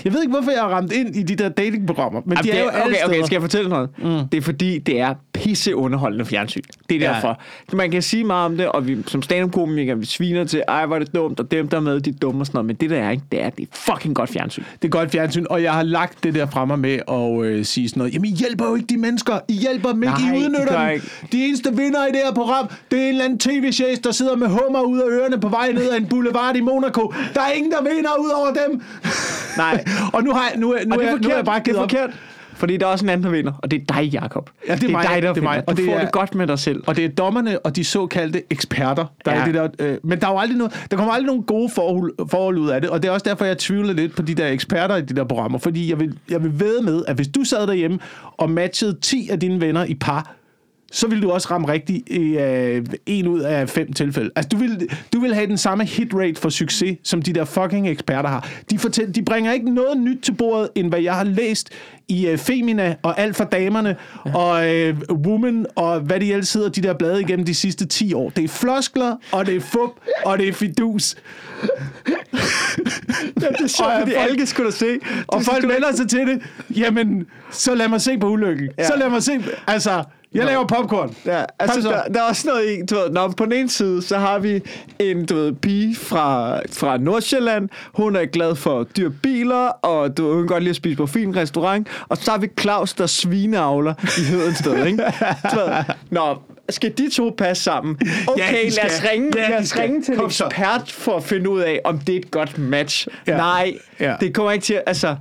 [0.04, 2.58] Jeg ved ikke, hvorfor jeg har ramt ind i de der datingprogrammer, men de Jamen,
[2.60, 3.88] er jo det, alle okay, okay, skal jeg fortælle noget?
[3.99, 4.28] Mm.
[4.32, 6.62] Det er fordi, det er pisse underholdende fjernsyn.
[6.88, 7.14] Det er Ja.
[7.14, 7.40] derfor.
[7.72, 10.94] Man kan sige meget om det, og vi som stand-up-komikere, vi sviner til, ej, hvor
[10.94, 12.66] er det dumt, og dem der er med, de er dumme og sådan noget.
[12.66, 14.62] Men det der er, ikke, det er, det er fucking godt fjernsyn.
[14.82, 17.64] Det er godt fjernsyn, og jeg har lagt det der fra mig med at øh,
[17.64, 18.14] sige sådan noget.
[18.14, 19.38] Jamen, I hjælper jo ikke de mennesker.
[19.49, 20.14] I hjælper dem ikke.
[20.14, 20.94] Nej, I det udnytter gør dem.
[20.94, 21.06] ikke.
[21.32, 24.37] De eneste vinder i det her program, det er en eller anden tv-chef, der sidder
[24.37, 27.05] med hummer ud af ørerne på vej ned ad en boulevard i Monaco.
[27.35, 28.71] Der er ingen, der vinder ud over dem.
[29.57, 29.85] Nej.
[30.15, 31.33] og nu har jeg, nu, er- nu, Og det er er, nu forkert.
[31.33, 31.91] er jeg bare Det givet er op.
[31.91, 32.11] forkert.
[32.55, 34.50] Fordi der er også en anden, der vinder, og det er dig, Jacob.
[34.69, 36.12] Ja, det er mig, dig, der det er mig, og Du det får er- det
[36.12, 36.83] godt med dig selv.
[36.87, 39.33] Og det er dommerne og de såkaldte eksperter, der.
[39.33, 39.41] Ja.
[39.41, 39.69] er det der.
[39.79, 42.69] Øh, men der er jo aldrig noget, der kommer aldrig nogen gode forhold, forhold ud
[42.71, 45.00] af det, og det er også derfor, jeg tvivler lidt på de der eksperter i
[45.03, 47.99] de der programmer, fordi jeg vil, jeg vil ved med, at hvis du sad derhjemme
[48.37, 50.35] og matchede 10 af dine venner i par,
[50.90, 54.30] så vil du også ramme rigtigt i øh, en ud af fem tilfælde.
[54.37, 57.44] Altså, du vil, du vil have den samme hit rate for succes, som de der
[57.44, 58.49] fucking eksperter har.
[58.70, 61.68] De, fortæl, de bringer ikke noget nyt til bordet, end hvad jeg har læst
[62.09, 63.97] i øh, Femina og alt for damerne
[64.35, 68.14] og øh, Woman og hvad de ellers hedder, de der blade igennem de sidste 10
[68.14, 68.30] år.
[68.30, 69.90] Det er floskler, og det er fup,
[70.25, 71.14] og det er fidus.
[73.42, 74.99] Ja, det er sjovt, Og fordi folk- alle sgu da se.
[75.26, 76.42] Og folk vender sig til det.
[76.76, 78.68] Jamen, så lad mig se på ulykken.
[78.78, 78.87] Ja.
[78.87, 79.32] Så lad mig se...
[79.66, 81.14] Altså, jeg laver popcorn.
[81.26, 81.88] Ja, altså, så.
[81.88, 84.38] der, der er også noget i, du ved, når på den ene side, så har
[84.38, 84.60] vi
[84.99, 90.26] en, du ved, pige fra, fra Nordsjælland, hun er glad for dyr biler, og du
[90.26, 92.94] ved, hun kan godt lide at spise på fin restaurant, og så har vi Claus,
[92.94, 95.04] der svineavler i Hedensted, ikke?
[95.52, 95.68] Du ved,
[96.10, 96.37] Nå,
[96.68, 97.99] skal de to passe sammen?
[98.26, 100.46] Okay, Ja, lad os ringe, Ja, lad os ringe til en Kom så.
[100.46, 103.06] ekspert for at finde ud af, om det er et godt match.
[103.26, 103.37] Ja.
[103.37, 104.14] Nej, Ja.
[104.20, 105.16] det kommer ikke til at, altså,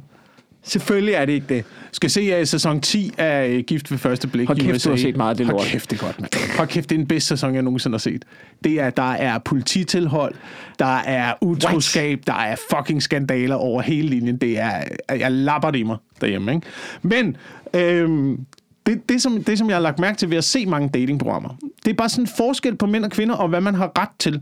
[0.63, 1.65] selvfølgelig er det ikke det.
[1.91, 4.89] Skal se uh, sæson 10 af uh, Gift ved første blik Hold kæft, USA.
[4.89, 5.67] du har set meget af det Hold lort.
[5.67, 6.57] kæft, det er godt, mand.
[6.57, 8.25] Hold kæft, det er den bedste sæson, jeg nogensinde har set.
[8.63, 10.35] Det er, der er polititilhold,
[10.79, 14.37] der er utroskab, der er fucking skandaler over hele linjen.
[14.37, 16.67] Det er, jeg lapper det i mig derhjemme, ikke?
[17.01, 17.37] Men,
[17.73, 18.45] øhm,
[18.85, 21.49] det, det, som, det, som jeg har lagt mærke til ved at se mange datingprogrammer,
[21.85, 24.09] det er bare sådan en forskel på mænd og kvinder, og hvad man har ret
[24.19, 24.41] til.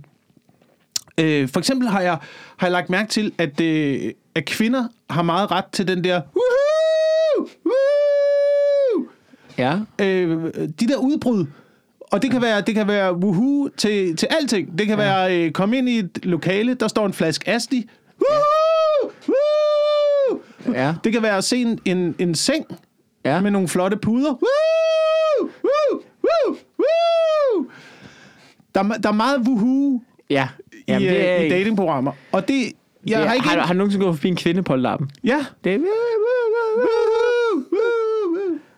[1.20, 2.18] Øh, for eksempel har jeg,
[2.58, 6.22] har jeg lagt mærke til, at, øh, at kvinder har meget ret til den der
[6.36, 9.08] woohoo, woo,
[9.58, 9.80] Ja.
[10.02, 11.46] øh, de der udbrud.
[12.12, 14.78] Og det kan være, det kan være woohoo til, til alting.
[14.78, 15.04] Det kan ja.
[15.06, 17.90] være, øh, komme ind i et lokale, der står en flaske Asti.
[18.22, 20.74] Woohoo, woo.
[20.74, 20.96] Ja.
[21.04, 22.66] Det kan være at se en, en, en seng
[23.26, 23.42] Ja.
[23.42, 24.32] med nogle flotte puder.
[24.32, 27.66] Woo, woo, woo, woo.
[28.76, 30.48] Der, er- der er meget woohoo Ja.
[30.88, 32.12] I, Jamen, det er øh, i ikke- datingprogrammer.
[32.32, 32.54] Og det...
[33.08, 33.48] Jeg Ja, har ikke...
[33.48, 35.10] har, har du nogensinde gået forbi en kvinde på lappen?
[35.24, 35.46] Ja.
[35.64, 35.78] Det er...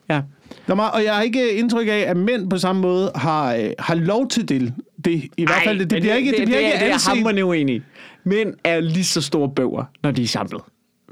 [0.10, 0.22] Ja.
[0.68, 3.56] Der er meget, og jeg har ikke indtryk af, at mænd på samme måde har,
[3.56, 4.74] øh, har lov til det.
[5.06, 6.94] det I hvert fald, det, det bliver ikke, det, bliver det, ikke er, det er
[6.94, 7.10] anset.
[7.14, 7.76] hammerende uenig.
[7.76, 7.82] i.
[8.24, 10.62] Mænd er lige så store bøger, når de er samlet.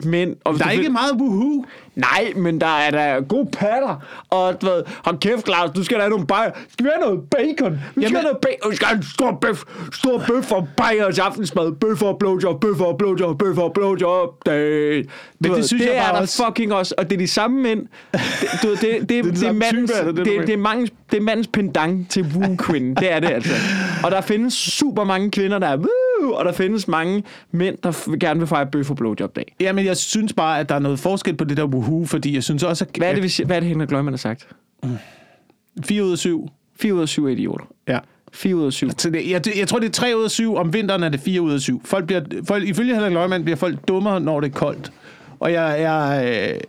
[0.03, 1.65] Men, og Der er ikke find- meget woohoo.
[1.95, 4.03] Nej, men der er der gode patter.
[4.29, 6.51] Og du ved, hold kæft, Claus, du skal da have nogle bajer.
[6.73, 7.71] Skal vi have noget bacon?
[7.73, 8.71] Vi skal Jamen- have noget bacon.
[8.71, 9.63] Vi skal have en stor bøf.
[9.93, 11.71] Stor bøf og bajer til aftensmad.
[11.71, 14.29] Bøf og blowjob, bøf og blowjob, bøf og blowjob.
[14.45, 15.05] Det,
[15.39, 16.95] Men det synes det jeg er der også- fucking også.
[16.97, 17.79] Og det er de samme mænd.
[18.11, 18.19] Det,
[18.63, 20.47] du, ved, det, det, det, det, det, er mandens, type, det det, det, du det,
[20.47, 22.95] det, er mandens, det er mandens pendant til woo-kvinden.
[22.95, 23.53] Det er det altså.
[24.03, 25.87] Og der findes super mange kvinder, der er woo,
[26.23, 29.55] og der findes mange mænd, der gerne vil fejre bøf og blowjob dag.
[29.59, 32.43] Jamen, jeg synes bare, at der er noget forskel på det der woohoo, fordi jeg
[32.43, 33.47] synes også, at Hvad er det, vi siger?
[33.47, 34.47] Hvad er det, Henrik Løgman har sagt?
[35.85, 36.49] 4 ud af 7.
[36.79, 37.65] 4 ud af 7 er idioter.
[37.87, 37.99] Ja.
[38.33, 38.89] 4 ud af 7.
[38.97, 40.55] Så det, jeg, jeg tror, det er 3 ud af 7.
[40.55, 41.81] Om vinteren er det 4 ud af 7.
[41.85, 44.91] Folk bliver, folk, ifølge Henrik Løgman bliver folk dummere, når det er koldt.
[45.39, 46.59] Og jeg, jeg, øh,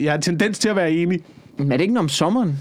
[0.00, 1.20] jeg har tendens til at være enig.
[1.56, 2.58] Men er det ikke noget om sommeren?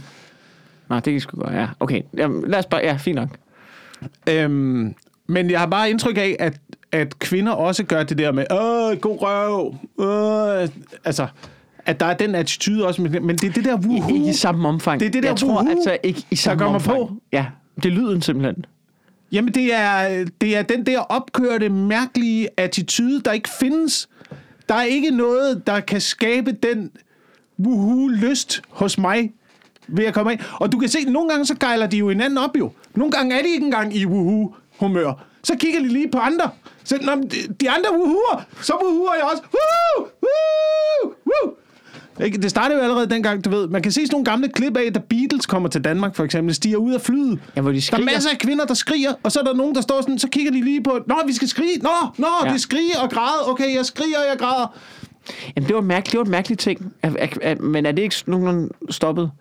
[0.89, 1.53] Nej, det kan sgu godt.
[1.53, 2.01] Ja, okay.
[2.17, 2.81] Jamen, lad os bare...
[2.83, 3.29] Ja, fint nok.
[4.29, 4.95] Øhm,
[5.27, 6.53] men jeg har bare indtryk af, at,
[6.91, 9.75] at kvinder også gør det der med, åh, god røv.
[9.99, 10.69] Øh,
[11.05, 11.27] altså,
[11.85, 13.01] at der er den attitude også.
[13.01, 14.15] Men men det er det der woohoo.
[14.15, 14.99] Ikke i samme omfang.
[14.99, 16.97] Det er det der Jeg tror altså ikke i samme mig omfang.
[16.97, 17.13] på.
[17.31, 18.65] Ja, det er lyden simpelthen.
[19.31, 24.09] Jamen, det er, det er den der opkørte, mærkelige attitude, der ikke findes.
[24.69, 26.91] Der er ikke noget, der kan skabe den
[27.59, 29.31] woohoo-lyst hos mig
[29.87, 30.39] ved at komme ind.
[30.53, 32.71] Og du kan se, nogle gange så gejler de jo hinanden op jo.
[32.95, 34.05] Nogle gange er de ikke engang i
[34.81, 35.13] woohoo-humør.
[35.43, 36.49] Så kigger de lige på andre.
[36.83, 39.43] Så, Nå, men de, de andre woohooer, så woohooer jeg også.
[39.53, 40.07] Woo!
[40.23, 41.13] Woo!
[41.25, 41.53] Woo!
[42.25, 42.37] Ikke?
[42.37, 43.67] Det startede jo allerede dengang, du ved.
[43.67, 46.55] Man kan se sådan nogle gamle klip af, da Beatles kommer til Danmark, for eksempel.
[46.55, 47.39] Stiger ud af flyet.
[47.55, 48.05] Ja, hvor de Der er skriger.
[48.05, 50.51] masser af kvinder, der skriger, og så er der nogen, der står sådan, så kigger
[50.51, 51.77] de lige på, Nå, vi skal skrige.
[51.81, 52.47] Nå, nå, ja.
[52.49, 53.49] Det er skrige og græde.
[53.49, 54.77] Okay, jeg skriger, og jeg græder.
[55.55, 56.11] Jamen, det var mærkeligt.
[56.11, 56.93] Det var en mærkelig ting.
[57.01, 59.31] At, at, at, men er det ikke nogenlunde stoppet?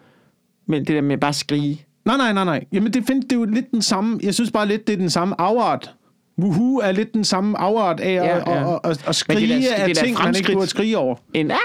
[0.68, 1.86] Men det der med bare at skrige.
[2.04, 2.64] Nej, nej, nej, nej.
[2.72, 4.96] Jamen, det, find, det er jo lidt den samme, jeg synes bare lidt, det er
[4.96, 5.94] den samme afart.
[6.38, 8.74] Woohoo er lidt den samme afart af Ja, at, ja.
[8.74, 10.98] at, at, at, at skrige det er da- af det ting, man ikke burde skrige
[10.98, 11.16] over.
[11.34, 11.50] En...
[11.50, 11.56] Ah!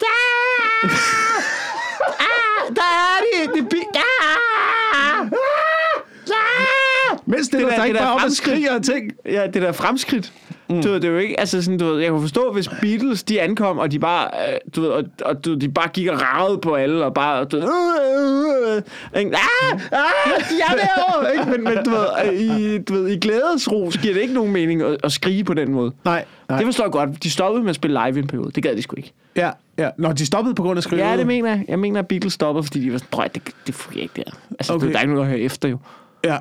[0.00, 0.06] Der!
[2.18, 2.76] ah!
[2.76, 3.54] Der er det!
[3.54, 5.30] Det bi- ah!
[6.30, 7.17] Ah!
[7.28, 8.56] Mens det, Det der- der, der det ikke bare op og fremskridt.
[8.58, 9.12] skriger ting.
[9.26, 10.32] Ja, det der fremskridt.
[10.70, 10.82] Mm.
[10.82, 13.22] Du ved, det er jo ikke, altså sådan, du ved, jeg kunne forstå, hvis Beatles,
[13.22, 16.22] de ankom, og de bare, øh, du ved, og, og du, de bare gik og
[16.22, 19.36] ragede på alle, og bare, du ved, øh, øh, øh, ikke?
[19.36, 19.78] ah, ah,
[20.50, 21.50] de er derovre, ikke?
[21.50, 24.96] Men, men du ved, i, du ved, i glædesros giver det ikke nogen mening at,
[25.04, 25.92] at skrige på den måde.
[26.04, 26.58] Nej, nej.
[26.58, 27.22] Det forstår jeg godt.
[27.22, 28.50] De stoppede med at spille live i en periode.
[28.54, 29.12] Det gad de sgu ikke.
[29.36, 29.90] Ja, ja.
[29.98, 31.06] Når de stoppede på grund af skrive.
[31.08, 31.64] Ja, det mener jeg.
[31.68, 34.30] Jeg mener, at Beatles stoppede, fordi de var sådan, prøv det, det fungerer ikke der.
[34.58, 34.82] Altså, okay.
[34.84, 34.92] Okay.
[34.92, 35.78] der er ikke noget at høre efter, jo.
[36.24, 36.36] Ja.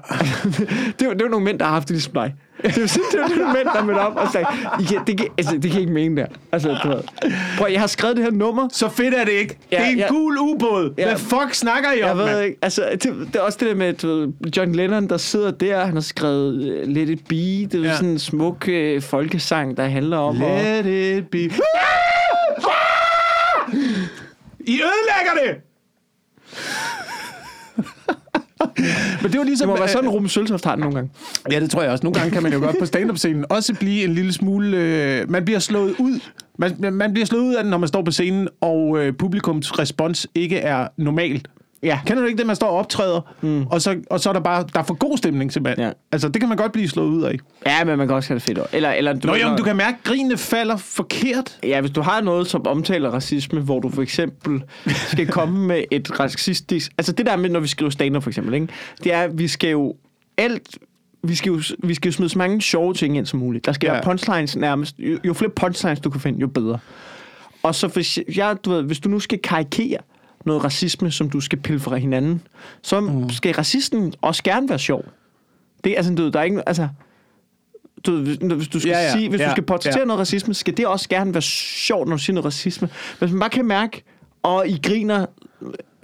[1.00, 2.36] det, var, det var nogle mænd, der har haft det ligesom dig.
[2.64, 4.48] Det var det var nogle mænd, der mødte op og sagde,
[4.80, 6.26] I kan, det, kan, altså, det kan ikke mene der.
[6.52, 7.02] Altså, du ved.
[7.58, 8.68] Prøv, jeg har skrevet det her nummer.
[8.72, 9.58] Så fedt er det ikke.
[9.72, 10.08] Ja, det er en ja.
[10.08, 10.94] gul ubåd.
[10.98, 11.06] Ja.
[11.08, 12.42] Hvad fuck snakker I Jeg om, ved mand?
[12.46, 15.52] ikke, altså, det, det er også det der med, du ved, John Lennon, der sidder
[15.52, 17.96] der, han har skrevet uh, Let It Be, det er Ja.
[17.96, 20.36] sådan en smuk uh, folkesang, der handler om.
[20.36, 21.38] Let it be.
[24.60, 25.56] I ødelægger det!
[29.22, 29.68] Men det var ligesom...
[29.68, 31.12] Det må være sådan, Ruben Søltoft har det nogle gange.
[31.52, 32.04] Ja, det tror jeg også.
[32.04, 34.78] Nogle gange kan man jo godt på stand-up-scenen også blive en lille smule...
[34.78, 36.20] Øh, man bliver slået ud.
[36.60, 39.80] Man, man bliver slået ud af den, når man står på scenen, og øh, publikums
[39.80, 41.48] respons ikke er normalt.
[41.84, 42.00] Ja.
[42.06, 43.68] Kender du ikke det, man står og optræder, mm.
[43.68, 45.86] og, så, og så er der bare der er for god stemning simpelthen.
[45.86, 45.92] Ja.
[46.12, 47.38] Altså, det kan man godt blive slået ud af.
[47.66, 48.68] Ja, men man kan også have det fedt over.
[48.74, 51.60] Eller, eller, du Nå, jo, men du kan mærke, at grinene falder forkert.
[51.64, 55.84] Ja, hvis du har noget, som omtaler racisme, hvor du for eksempel skal komme med
[55.92, 56.92] et racistisk...
[56.98, 58.68] Altså det der med, når vi skriver stand for eksempel, ikke?
[59.04, 59.96] det er, at vi skal jo
[60.38, 60.78] alt...
[61.24, 63.66] Vi skal, jo, vi skal jo smide så mange sjove ting ind som muligt.
[63.66, 63.94] Der skal ja.
[63.94, 64.96] være punchlines nærmest.
[65.00, 66.80] Jo, jo flere punchlines du kan finde, jo bedre.
[67.64, 69.98] Og så hvis, jeg, du ved, hvis du nu skal karikere
[70.48, 72.42] noget racisme, som du skal pille fra hinanden,
[72.82, 73.30] så mm.
[73.30, 75.06] skal racisten også gerne være sjov.
[75.84, 76.70] Det er altså, du ved, der er ikke...
[76.70, 76.88] Altså,
[78.06, 80.06] du ved, hvis- du skal Ja, ja, sige, hvis ja, du skal portrættere ja.
[80.06, 82.90] noget racisme, skal det også gerne være sjovt, når du siger noget racisme.
[83.20, 84.04] Hvis man bare kan mærke,
[84.44, 85.26] og I griner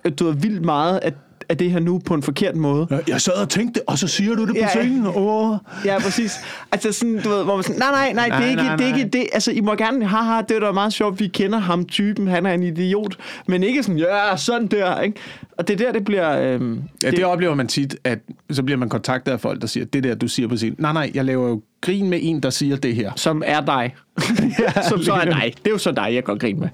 [0.03, 1.13] at du er vildt meget af,
[1.54, 3.02] af det her nu på en forkert måde.
[3.08, 4.82] Jeg sad og tænkte det, og så siger du det på Ja, ja.
[4.84, 5.06] scenen.
[5.16, 5.58] Åh.
[5.86, 6.38] Ja, præcis.
[6.72, 8.76] Altså sådan, du ved, hvor man sådan, nej, nej, nej, det er Nej, ikke, nej,
[8.76, 8.98] det er nej.
[9.00, 9.26] ikke det.
[9.34, 12.46] Altså, I må gerne, haha, det er da meget sjovt, vi kender ham typen, han
[12.46, 13.16] er en idiot.
[13.48, 15.18] Men ikke sådan, ja, sådan der, ikke?
[15.58, 16.39] Og det er der, det bliver...
[16.42, 18.20] Øhm, Ja, det, det oplever man tit, at
[18.52, 20.76] så bliver man kontaktet af folk, der siger, det der, du siger på scenen.
[20.80, 23.12] Nej, nej, jeg laver jo grin med en, der siger det her.
[23.16, 23.96] som er dig.
[24.89, 25.54] som så er dig.
[25.58, 26.68] Det er jo så dig, jeg går grin med.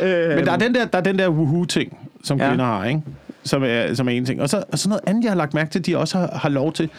[0.00, 2.44] Øh, Men der er den der, der, er den der woohoo-ting, som Ja.
[2.44, 2.50] ja.
[2.50, 3.00] kvinder har, ikke?
[3.44, 4.42] Som er, som er en ting.
[4.42, 6.48] Og så, og så noget andet, jeg har lagt mærke til, de også har, har
[6.48, 6.90] lov til,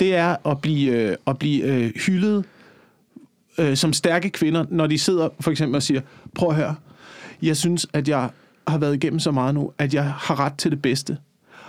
[0.00, 2.44] det er at blive, øh, at blive øh, hyldet
[3.58, 6.00] øh, som stærke kvinder, når de sidder for eksempel og siger,
[6.34, 6.74] prøv at høre,
[7.42, 8.30] jeg synes, at jeg
[8.68, 11.18] har været igennem så meget nu, at jeg har ret til det bedste.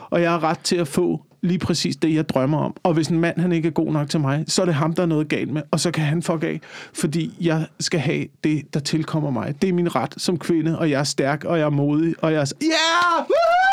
[0.09, 2.75] Og jeg har ret til at få lige præcis det, jeg drømmer om.
[2.83, 4.93] Og hvis en mand, han ikke er god nok til mig, så er det ham,
[4.93, 5.61] der er noget galt med.
[5.71, 6.61] Og så kan han fuck af,
[6.93, 9.61] fordi jeg skal have det, der tilkommer mig.
[9.61, 12.33] Det er min ret som kvinde, og jeg er stærk, og jeg er modig, og
[12.33, 12.51] jeg er...
[12.61, 12.67] Ja!
[12.67, 13.19] Yeah!
[13.19, 13.64] Woohoo!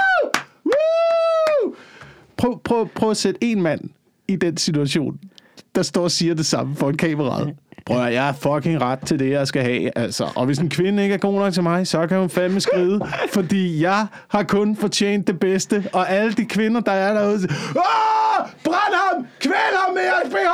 [2.37, 3.81] Prøv, prøv, prøv at sætte en mand
[4.29, 5.18] i den situation,
[5.75, 7.55] der står og siger det samme for en kameraet.
[7.87, 9.99] Prøv at, jeg har fucking ret til det, jeg skal have.
[9.99, 10.31] Altså.
[10.37, 13.01] Og hvis en kvinde ikke er god nok til mig, så kan hun fandme skride.
[13.33, 15.85] fordi jeg har kun fortjent det bedste.
[15.92, 18.47] Og alle de kvinder, der er derude, Åh!
[18.64, 19.27] Brænd ham!
[19.40, 19.55] Kvæl
[19.87, 20.53] ham med jeres BH!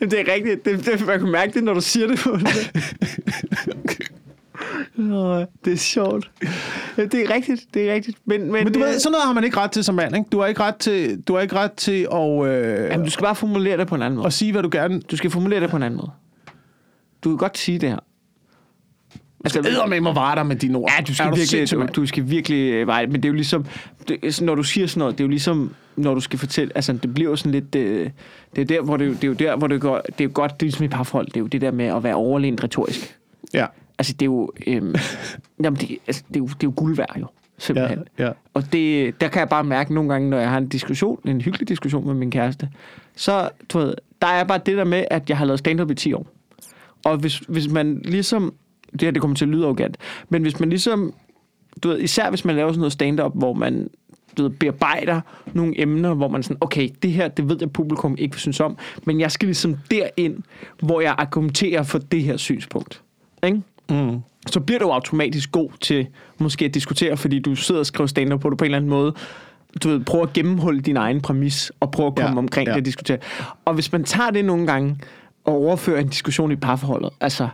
[0.00, 0.64] Jamen, det er rigtigt.
[0.64, 2.70] Det, det, man kan mærke det, når du siger det på det.
[4.96, 6.30] Nå, det er sjovt.
[6.96, 8.18] Det er rigtigt, det er rigtigt.
[8.24, 10.16] Men, men, Men du øh, ved, sådan noget har man ikke ret til som mand,
[10.16, 10.28] ikke?
[10.32, 13.24] Du har ikke ret til, du har ikke ret til at, øh, Jamen, du skal
[13.24, 14.26] bare formulere det på en anden måde.
[14.26, 15.00] at sige, hvad du gerne...
[15.00, 16.10] Du skal formulere det på en anden måde.
[17.24, 17.98] Du kan godt sige det her.
[19.44, 20.90] Altså, Æder med mig var der med dine ord.
[20.98, 23.28] Ja, du Er skal, virkelig, sindssyg, du, du skal virkelig øh, veje, men det er
[23.28, 23.66] jo ligesom,
[24.08, 26.92] det, når du siger sådan noget, det er jo ligesom, når du skal fortælle, altså
[26.92, 28.10] det bliver jo sådan lidt, øh,
[28.56, 30.30] det er der, hvor det, det er jo der, hvor det går, det er jo
[30.34, 32.64] godt, det er ligesom i parforhold, det er jo det der med at være overlænt
[32.64, 33.16] retorisk.
[33.54, 33.66] Ja,
[33.98, 34.94] Altså det er jo, øhm,
[35.64, 37.26] jamen det, altså, det, er jo, det er jo guld værd jo,
[37.58, 38.04] simpelthen.
[38.18, 38.32] Ja, ja.
[38.54, 41.40] Og det, der kan jeg bare mærke nogle gange, når jeg har en diskussion, en
[41.40, 42.68] hyggelig diskussion med min kæreste,
[43.16, 45.94] så, du ved, der er bare det der med, at jeg har lavet stand-up i
[45.94, 46.26] 10 år.
[47.04, 48.54] Og hvis, hvis man ligesom,
[48.92, 49.96] det her det kommer til at lyde arrogant,
[50.28, 51.14] men hvis man ligesom,
[51.82, 53.88] du ved, især hvis man laver sådan noget stand-up, hvor man
[54.38, 55.20] du ved, bearbejder
[55.54, 58.78] nogle emner, hvor man sådan, okay, det her, det ved jeg, publikum ikke synes om,
[59.04, 60.42] men jeg skal ligesom derind,
[60.82, 63.02] hvor jeg argumenterer for det her synspunkt.
[63.44, 63.62] Ikke?
[63.90, 64.20] Mm.
[64.46, 66.06] så bliver du automatisk god til
[66.38, 68.90] måske at diskutere, fordi du sidder og skriver stand på det på en eller anden
[68.90, 69.14] måde.
[69.82, 72.72] Du ved, prøve at gennemholde din egen præmis, og prøve at komme Ja, omkring ja.
[72.72, 73.18] det og diskutere.
[73.64, 74.96] Og hvis man tager det nogle gange,
[75.44, 77.48] og overfører en diskussion i parforholdet, altså,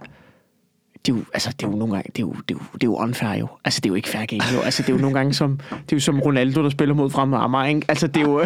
[1.06, 2.60] det er jo, altså, det er jo nogle gange, det er jo, det er jo,
[2.74, 3.48] det er jo unfair jo.
[3.64, 4.60] Altså, det er jo ikke fair game jo.
[4.60, 7.10] Altså, det er jo nogle gange som, det er jo som Ronaldo, der spiller mod
[7.10, 7.84] frem Amager, ikke?
[7.88, 8.44] Altså, det er jo,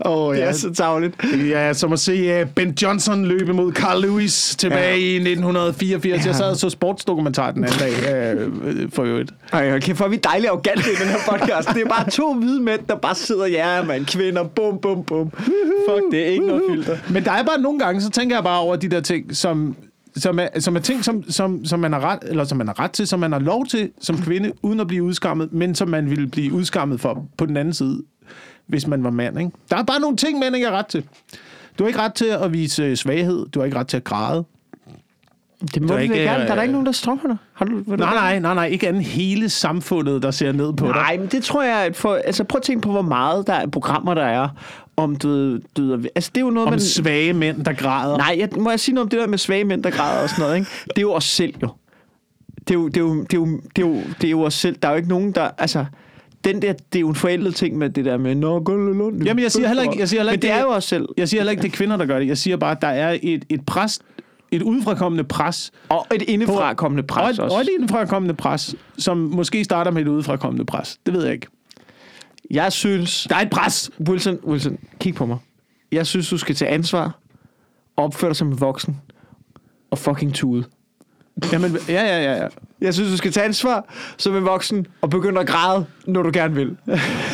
[0.00, 0.46] Oh, det ja.
[0.46, 1.14] er så tavligt.
[1.48, 4.96] Ja, som at se uh, Ben Johnson løbe mod Carl Lewis tilbage ja.
[4.96, 6.24] i 1984.
[6.24, 6.26] Ja.
[6.26, 9.30] Jeg sad og så sportsdokumentar den anden dag, uh, for øvrigt.
[9.52, 11.68] Ej, okay, for vi er dejligt arrogante i den her podcast.
[11.68, 15.30] Det er bare to hvide mænd, der bare sidder, ja, man, kvinder, bum, bum, bum.
[15.88, 16.96] Fuck, det er ikke noget filter.
[17.10, 19.76] Men der er bare nogle gange, så tænker jeg bare over de der ting, som,
[20.16, 22.80] som, er, som er ting, som, som, som, man har ret, eller som man har
[22.80, 25.88] ret til, som man har lov til som kvinde, uden at blive udskammet, men som
[25.88, 28.02] man ville blive udskammet for på den anden side,
[28.66, 29.38] hvis man var mand.
[29.38, 29.50] Ikke?
[29.70, 31.04] Der er bare nogle ting, mænd ikke har ret til.
[31.78, 33.46] Du har ikke ret til at vise svaghed.
[33.46, 34.44] Du har ikke ret til at græde.
[35.74, 36.44] Det må du ikke, gerne.
[36.44, 37.36] Der er der øh, ikke nogen, der stopper dig.
[37.52, 38.66] Har du, Nej, nej, nej, nej.
[38.66, 40.94] Ikke andet hele samfundet, der ser ned på dig.
[40.94, 43.52] Nej, men det tror jeg, at for, altså prøv at tænke på, hvor meget der
[43.52, 44.48] er programmer, der er,
[44.96, 46.80] om du ved, du ved, altså det er jo noget, Om man...
[46.80, 48.16] svage mænd, der græder.
[48.16, 50.28] Nej, jeg, må jeg sige noget om det der med svage mænd, der græder og
[50.28, 50.70] sådan noget, ikke?
[50.88, 51.68] Det er jo os selv, jo.
[52.68, 54.40] Det er jo, det er jo, det er jo, det er jo, det er jo
[54.42, 54.76] os selv.
[54.82, 55.50] Der er jo ikke nogen, der...
[55.58, 55.84] Altså,
[56.44, 59.22] den der, det er jo en forældet ting med det der med, Nå, Lund.
[59.24, 61.08] Jamen, jeg siger heller ikke- jeg siger heller Men ikke, det er jo os selv.
[61.16, 62.26] Jeg siger heller ikke, det er kvinder, der gør det.
[62.28, 63.98] Jeg siger bare, at der er et, et pres,
[64.50, 67.56] et udefrakommende pres, Og et indefra kommende og pres et, også.
[67.56, 70.98] og et indefrakommende pres, som måske starter med et udefrakommende pres.
[71.06, 71.46] Det ved jeg ikke.
[72.50, 73.26] Jeg synes...
[73.30, 73.90] Der er et pres.
[74.08, 75.38] Wilson, Wilson, kig på mig.
[75.92, 77.18] Jeg synes, du skal tage ansvar,
[77.96, 79.00] opføre dig som en voksen,
[79.90, 80.64] og fucking tude.
[81.52, 82.42] Jamen, ja, ja, ja.
[82.42, 82.48] ja.
[82.80, 83.84] Jeg synes, du skal tage ansvar
[84.18, 86.76] som en voksen, og begynde at græde, når du gerne vil.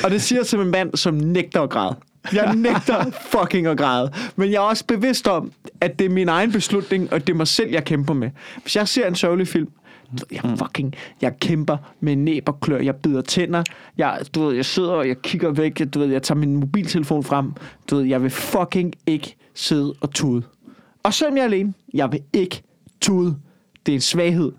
[0.05, 1.97] og det siger som en mand, som nægter at græde.
[2.33, 4.13] Jeg nægter fucking at græde.
[4.37, 7.37] Men jeg er også bevidst om, at det er min egen beslutning, og det er
[7.37, 8.31] mig selv, jeg kæmper med.
[8.63, 9.69] Hvis jeg ser en sørgelig film,
[10.33, 13.63] jeg fucking, jeg kæmper med næb og klør, jeg bider tænder,
[13.99, 17.25] jeg, du ved, jeg sidder og jeg kigger væk, du ved, jeg tager min mobiltelefon
[17.25, 17.53] frem,
[17.91, 20.43] du ved, jeg vil fucking ikke sidde og tude.
[21.03, 22.63] Og selvom jeg er alene, jeg vil ikke
[23.01, 23.37] tude.
[23.87, 24.53] Det er en svaghed.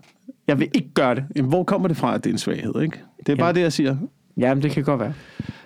[0.46, 1.24] Jeg vil ikke gøre det.
[1.36, 3.00] Jamen, hvor kommer det fra, at det er en svaghed, ikke?
[3.26, 3.96] Det er bare det, jeg siger.
[4.36, 5.14] Jamen, det kan godt være.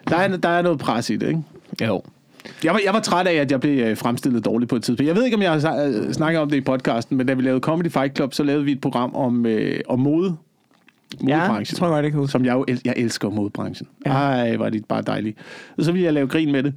[0.09, 1.43] Der er, der er noget pres i det, ikke?
[1.87, 2.03] Jo.
[2.65, 5.09] Jeg var, jeg var træt af, at jeg blev øh, fremstillet dårligt på et tidspunkt.
[5.09, 7.43] Jeg ved ikke, om jeg har øh, snakket om det i podcasten, men da vi
[7.43, 10.37] lavede Comedy Fight Club, så lavede vi et program om, øh, om mode.
[11.27, 11.65] Ja, Modebranchen.
[11.65, 12.33] det tror jeg godt, jeg kan huske.
[12.33, 13.89] som jeg jo el- jeg elsker modebranchen.
[14.07, 14.11] Ja.
[14.13, 15.39] Ej, var det bare dejligt.
[15.79, 16.75] Og så ville jeg lave grin med det.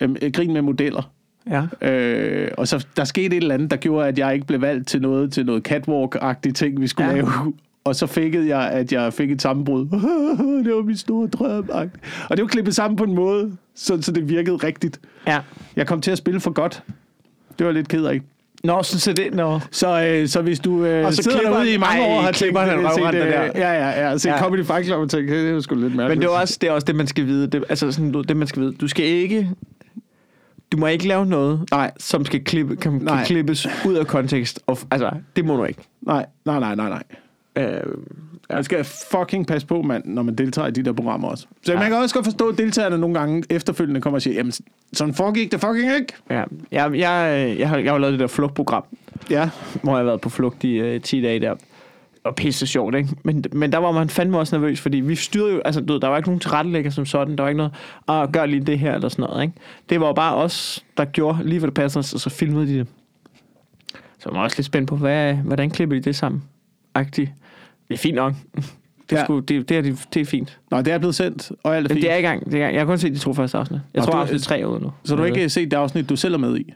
[0.00, 1.10] Øhm, øh, grin med modeller.
[1.50, 1.88] Ja.
[1.88, 4.88] Øh, og så der skete et eller andet, der gjorde, at jeg ikke blev valgt
[4.88, 7.16] til noget, til noget catwalk-agtige ting, vi skulle Ja.
[7.16, 7.22] ja.
[7.22, 7.52] lave.
[7.84, 9.84] Og så fik jeg, at jeg fik et sammenbrud.
[10.64, 11.68] det var min store drøm.
[12.30, 15.00] Og det var klippet sammen på en måde, så, så det virkede rigtigt.
[15.26, 15.38] Ja.
[15.76, 16.82] Jeg kom til at spille for godt.
[17.58, 18.20] Det var lidt ked af.
[18.64, 19.34] Nå, så, så det...
[19.34, 19.60] Nå.
[19.70, 22.24] Så, øh, så hvis du øh, Og så sidder derude i mange Ej, år og
[22.24, 23.42] har klipper tænkt, han set, øh, der.
[23.42, 24.18] Ja, ja, ja.
[24.18, 24.42] Så Ja.
[24.42, 26.08] Comedy Fight Club og tænkte, det er sgu lidt mærkeligt.
[26.08, 27.46] Men det er, også, det er også det, man skal vide.
[27.46, 28.72] Det, altså sådan, det, man skal vide.
[28.72, 29.50] Du skal ikke...
[30.72, 31.90] Du må ikke lave noget, Nej.
[31.98, 34.60] som skal klippe, kan, kan klippes ud af kontekst.
[34.66, 35.80] Og, altså, det må du ikke.
[36.02, 37.02] Nej, nej, nej, nej, nej.
[37.58, 37.80] Øh,
[38.50, 41.46] Man skal fucking passe på, mand, når man deltager i de der programmer også.
[41.62, 41.78] Så Ja.
[41.78, 41.78] ja.
[41.82, 44.52] man kan også godt forstå, at deltagerne nogle gange efterfølgende kommer og siger, jamen,
[44.92, 46.12] sådan foregik det fucking ikke.
[46.30, 46.34] ja.
[46.72, 48.84] Jeg, jeg, jeg, har, jeg har lavet det der flugtprogram,
[49.30, 49.50] Ja,
[49.82, 51.54] hvor jeg har været på flugt i øh, 10 dage der.
[52.24, 53.08] Og pisse sjovt, ikke?
[53.22, 56.00] Men, men der var man fandme også nervøs, fordi vi styrede jo, altså du ved,
[56.00, 57.72] der var ikke nogen tilrettelægger som sådan, der var ikke noget,
[58.06, 59.54] og gør lige det her eller sådan noget, ikke?
[59.90, 62.78] Det var bare os, der gjorde lige, hvad det passede os, og så filmede de
[62.78, 62.86] det.
[64.18, 66.42] Så man er også lidt spændt på, hvad, hvordan klipper de det sammen?
[66.94, 67.30] Agtigt.
[67.88, 68.32] Det er fint nok.
[68.54, 69.24] Det er, Ja.
[69.24, 69.82] sgu, det, det, er,
[70.14, 70.58] det er fint.
[70.70, 72.02] Nå, det er blevet sendt, og alt er fint.
[72.02, 72.44] det er i gang.
[72.44, 72.74] Det er i gang.
[72.74, 73.80] Jeg har kun set de to første afsnit.
[73.94, 74.92] Jeg Nå, tror, du- afsnit tre ude nu.
[75.04, 76.72] Så du har ikke set det afsnit, du selv er med i?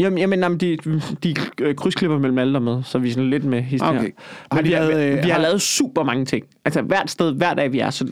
[0.00, 0.76] Jamen, jamen, jamen de,
[1.22, 3.98] de øh, krydsklipper mellem alle der med, så vi er sådan lidt med historie.
[3.98, 4.02] Okay.
[4.02, 4.12] Men
[4.52, 6.44] Har vi, har, lavet, øh, vi har har- lavet super mange ting.
[6.64, 8.08] Altså hvert sted, hver dag vi er, så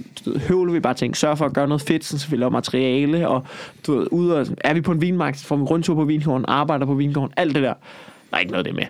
[0.48, 1.16] høvler vi bare ting.
[1.16, 3.46] Sørger for at gøre noget fedt, så vi laver materiale, og
[3.87, 6.44] du ved, ude og, er vi på en vinmark, så får vi rundtur på vingården,
[6.48, 7.74] arbejder på vingården, alt det der.
[8.31, 8.85] Der er ikke noget af det med.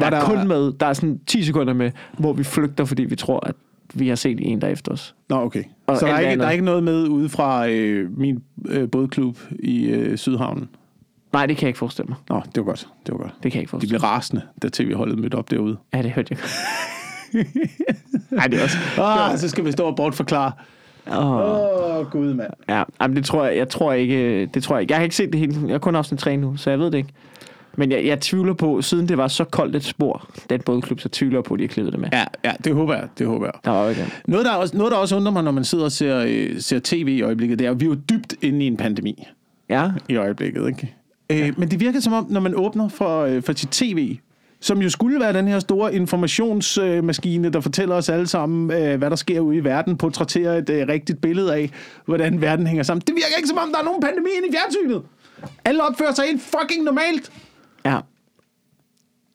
[0.00, 3.04] Der er der- kun med, der er sådan 10 sekunder med, hvor vi flygter, fordi
[3.04, 3.54] vi tror, at
[3.94, 5.14] vi har set en der er efter os.
[5.28, 5.62] Nå, okay.
[5.86, 8.90] Og så der er, ikke, der er ikke noget med ude fra øh, min øh,
[8.90, 10.68] bådklub i øh, Sydhavnen?
[11.32, 12.16] Nej, det kan jeg ikke forestille mig.
[12.28, 12.88] Nå, det var godt.
[13.06, 13.32] Det var godt.
[13.42, 15.70] Det kan jeg ikke De forestille blev rasende, da tv-holdet mødte op derude.
[15.70, 15.78] mig.
[15.94, 16.38] Ja, det hørte jeg.
[18.30, 18.76] Nej, det er også...
[18.98, 20.52] Ah, så skal vi stå og bortforklare.
[21.10, 21.26] Åh.
[21.30, 22.50] Åh, oh, gud, mand.
[22.68, 24.92] Ja, jamen det tror jeg, jeg tror ikke, det tror jeg ikke.
[24.92, 25.54] Jeg har ikke set det hele.
[25.66, 27.12] Jeg har kun en tre nu, så jeg ved det ikke.
[27.76, 31.08] Men jeg, jeg tvivler på, siden det var så koldt et spor, den bådklub, så
[31.08, 32.08] tvivler jeg på, at de har klippet det med.
[32.12, 33.08] Ja, ja, det håber jeg.
[33.18, 33.54] Det håber jeg.
[33.64, 35.92] Der var ikke Noget, der også, noget, der også undrer mig, når man sidder og
[35.92, 38.66] ser, øh, ser tv i øjeblikket, det er, at vi er jo dybt inde i
[38.66, 39.26] en pandemi
[39.68, 40.68] Ja, i øjeblikket.
[40.68, 40.94] Ikke?
[41.30, 41.46] Ja.
[41.46, 44.16] Øh, men det virker som om, når man åbner for, øh, for sit tv,
[44.60, 49.10] som jo skulle være den her store informationsmaskine, der fortæller os alle sammen, øh, hvad
[49.10, 51.70] der sker ude i verden, portrætterer et rigtigt billede af,
[52.06, 53.02] hvordan verden hænger sammen.
[53.06, 55.02] Det virker ikke som om, der er nogen pandemi inde i fjernsynet.
[55.64, 57.32] Alle opfører sig helt fucking normalt.
[57.84, 57.98] Ja.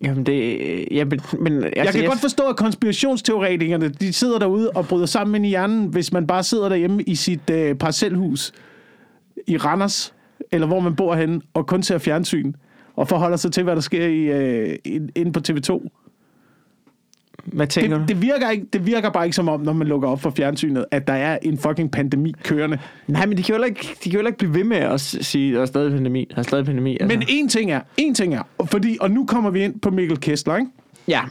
[0.01, 0.88] Jamen, det...
[0.91, 5.05] Ja, men, men altså, Jeg kan godt forstå, at konspirationsteoretikerne, de sidder derude og bryder
[5.05, 8.51] sammen ind i hjernen, hvis man bare sidder derhjemme i sit øh, parcelhus
[9.47, 10.13] i Randers,
[10.51, 12.53] eller hvor man bor henne, og kun ser fjernsyn,
[12.95, 15.88] og forholder sig til, hvad der sker i, øh, ind- inde på TV2.
[17.45, 18.13] Hvad tænker Det, du?
[18.13, 20.86] det, virker ikke, det virker bare ikke som om, når man lukker op for fjernsynet,
[20.91, 22.78] at der er en fucking pandemi kørende.
[23.08, 25.02] Nej, men de kan jo ikke, de kan jo heller ikke blive ved med at
[25.02, 26.28] sige, at der er stadig pandemi.
[26.32, 26.97] Der er stadig pandemi.
[27.02, 27.17] Altså.
[27.17, 30.19] Men en ting er, en ting er, fordi, og nu kommer vi ind på Mikkel
[30.19, 30.71] Kessler, ikke?
[31.08, 31.21] ja,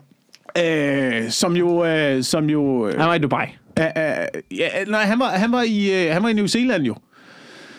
[0.64, 3.46] Øh, som jo, øh, som jo, øh, han var i Dubai.
[3.78, 6.82] øh, øh, ja, nej, han var, han var i, øh, han var i New Zealand
[6.84, 6.94] jo.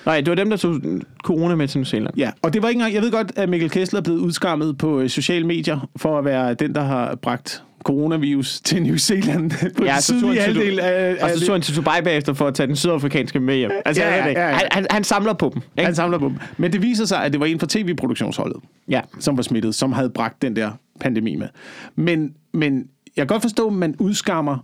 [0.06, 0.82] Nej, det var dem, der tog
[1.24, 2.14] corona med til New Zealand.
[2.18, 4.78] Ja, og det var ikke engang, jeg ved godt, at Mikkel Kessler er blevet udskammet
[4.78, 9.52] på øh, sociale medier for at være den, der har bragt coronavirus til New Zealand
[9.78, 12.54] på Ja, den sydlige halvdel af, og så tog han til Dubai bagefter for at
[12.56, 13.72] tage den sydafrikanske med hjem.
[13.86, 14.54] Altså, ja, ja, ja, ja.
[14.56, 15.62] Han, han, han samler på dem.
[15.78, 15.86] Ikke?
[15.86, 16.38] Han samler på dem.
[16.58, 18.58] Men det viser sig, at det var en fra tv-produktionsholdet,
[18.90, 19.02] Ja.
[19.20, 21.48] som var smittet, som havde bragt den der pandemi med.
[21.96, 22.74] Men, men
[23.18, 24.58] jeg kan godt forstå, at man udskammer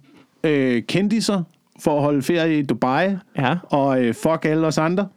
[0.43, 1.43] øh, kendiser
[1.79, 3.55] for at holde ferie i Dubai, Ja.
[3.63, 5.07] og øh, fuck alle os andre,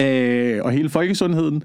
[0.00, 1.62] øh, og hele folkesundheden.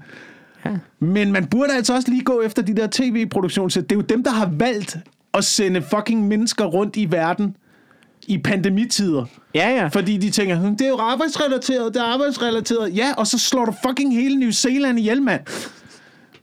[0.64, 0.70] Ja.
[1.00, 3.68] Men man burde altså også lige gå efter de der tv-produktioner.
[3.68, 4.96] Det er jo dem, der har valgt
[5.34, 7.56] at sende fucking mennesker rundt i verden
[8.28, 9.24] i pandemitider.
[9.54, 9.86] Ja, ja.
[9.86, 12.96] Fordi de tænker, "Hm, det er jo arbejdsrelateret, det er arbejdsrelateret.
[12.96, 15.40] Ja, og så slår du fucking hele New Zealand ihjel, mand.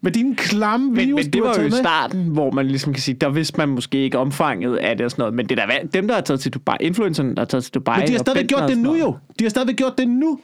[0.01, 3.01] Med dine klamme Men, virus, men det var jo i starten, hvor man ligesom kan
[3.01, 5.33] sige, der vidste man måske ikke omfanget af det og sådan noget.
[5.33, 7.73] Men det er da dem, der har taget til Dubai, influencerne, der har taget til
[7.73, 7.99] Dubai.
[7.99, 9.15] Men de har stadigvæk gjort det nu jo.
[9.39, 10.39] De har stadigvæk gjort det nu.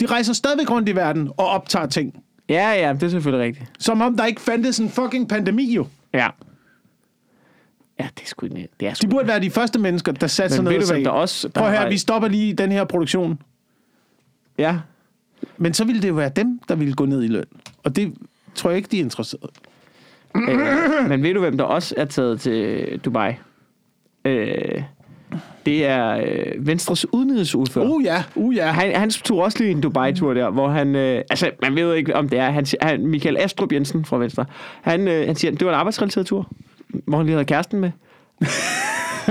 [0.00, 2.24] De rejser stadigvæk rundt i verden og optager ting.
[2.48, 3.70] Ja, ja, det er selvfølgelig rigtigt.
[3.78, 5.86] Som om der ikke fandtes en fucking pandemi jo.
[6.12, 6.28] Ja.
[7.98, 8.68] Ja, det er sgu ikke...
[8.80, 10.82] Det er sgu De burde være de første mennesker, der satte sig Men ned ved
[10.82, 11.48] og du, hvem sagde, der også...
[11.48, 13.42] Der prøv her, vi stopper lige den her produktion.
[14.58, 14.78] Ja.
[15.56, 17.44] Men så ville det jo være dem, der ville gå ned i løn.
[17.84, 18.14] Og det
[18.54, 19.50] tror jeg ikke, de er interesseret.
[20.36, 23.32] Øh, men ved du, hvem der også er taget til Dubai?
[24.24, 24.82] Øh,
[25.66, 27.88] det er øh, Venstres udenrigsordfører.
[27.88, 28.66] Uh ja, uh ja.
[28.66, 30.96] Han, han tog også lige en Dubai-tur der, hvor han...
[30.96, 32.50] Øh, altså, man ved ikke, om det er...
[32.50, 34.44] Han, han, Michael Astrup Jensen fra Venstre.
[34.82, 36.48] Han, øh, han siger, det var en arbejdsrelateret tur,
[36.88, 37.90] hvor han lige havde kæresten med.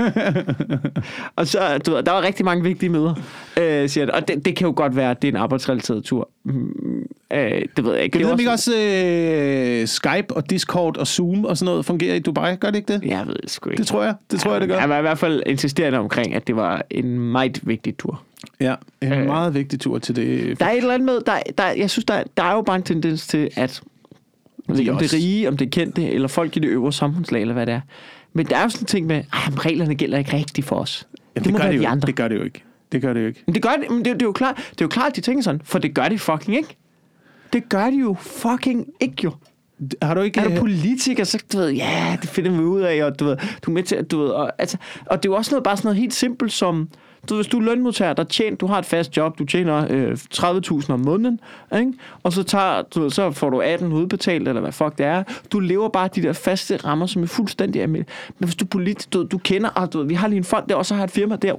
[1.36, 3.14] og så, du ved, der var rigtig mange vigtige møder,
[3.60, 4.14] øh, siger han.
[4.14, 6.28] Og det, det kan jo godt være, at det er en arbejdsrelateret tur.
[6.44, 8.18] Mm, øh, det ved jeg ikke.
[8.18, 12.14] Det du er ikke også øh, Skype og Discord og Zoom og sådan noget fungerer
[12.14, 12.54] i Dubai?
[12.56, 13.02] Gør det ikke det?
[13.04, 13.78] Jeg ved det sgu ikke.
[13.80, 14.14] Det tror jeg.
[14.30, 14.78] Det tror jeg, det gør.
[14.78, 18.22] Han var i hvert fald insisterende omkring, at det var en meget vigtig tur.
[18.60, 19.26] Ja, en Øh.
[19.26, 20.60] meget vigtig tur til det.
[20.60, 22.76] Der er et eller andet med, der, der, jeg synes, der, der er jo bare
[22.76, 23.82] en tendens til, at
[24.68, 26.60] jeg ved ikke, om det er også- rige, om det er kendte, eller folk i
[26.60, 27.80] det øvre samfundslag, eller hvad det er.
[28.32, 31.06] Men der er jo sådan en ting med, at reglerne gælder ikke rigtigt for os.
[31.36, 32.06] Jamen, det, må gør være det, de jo, andre.
[32.06, 32.64] det gør det jo ikke.
[32.92, 33.42] Det gør det jo ikke.
[33.46, 35.16] Men det gør det, men det, det, er jo klart, det er jo klart, at
[35.16, 36.76] de tænker sådan, for det gør de fucking ikke.
[37.52, 39.32] Det gør de jo fucking ikke jo.
[40.02, 40.40] Har du ikke...
[40.40, 43.24] Er du øh, politiker, så du ved, ja, det finder vi ud af, og du
[43.24, 45.50] ved, du er med til, at- du ved, og, altså, og det er jo også
[45.50, 46.88] noget, bare sådan noget helt simpelt som,
[47.28, 49.86] du ved, hvis du er lønmodtager, der tjener, du har et fast job, du tjener
[49.90, 51.40] øh, 30.000 om måneden,
[51.78, 51.92] ikke?
[52.22, 55.22] og så, tager, du så får du 18 udbetalt, eller hvad fuck det er.
[55.52, 58.14] Du lever bare de der faste rammer, som er fuldstændig almindelige.
[58.38, 60.44] Men hvis du er politisk, du, du kender, og du ved, vi har lige en
[60.44, 61.54] fond der, og så har et firma der,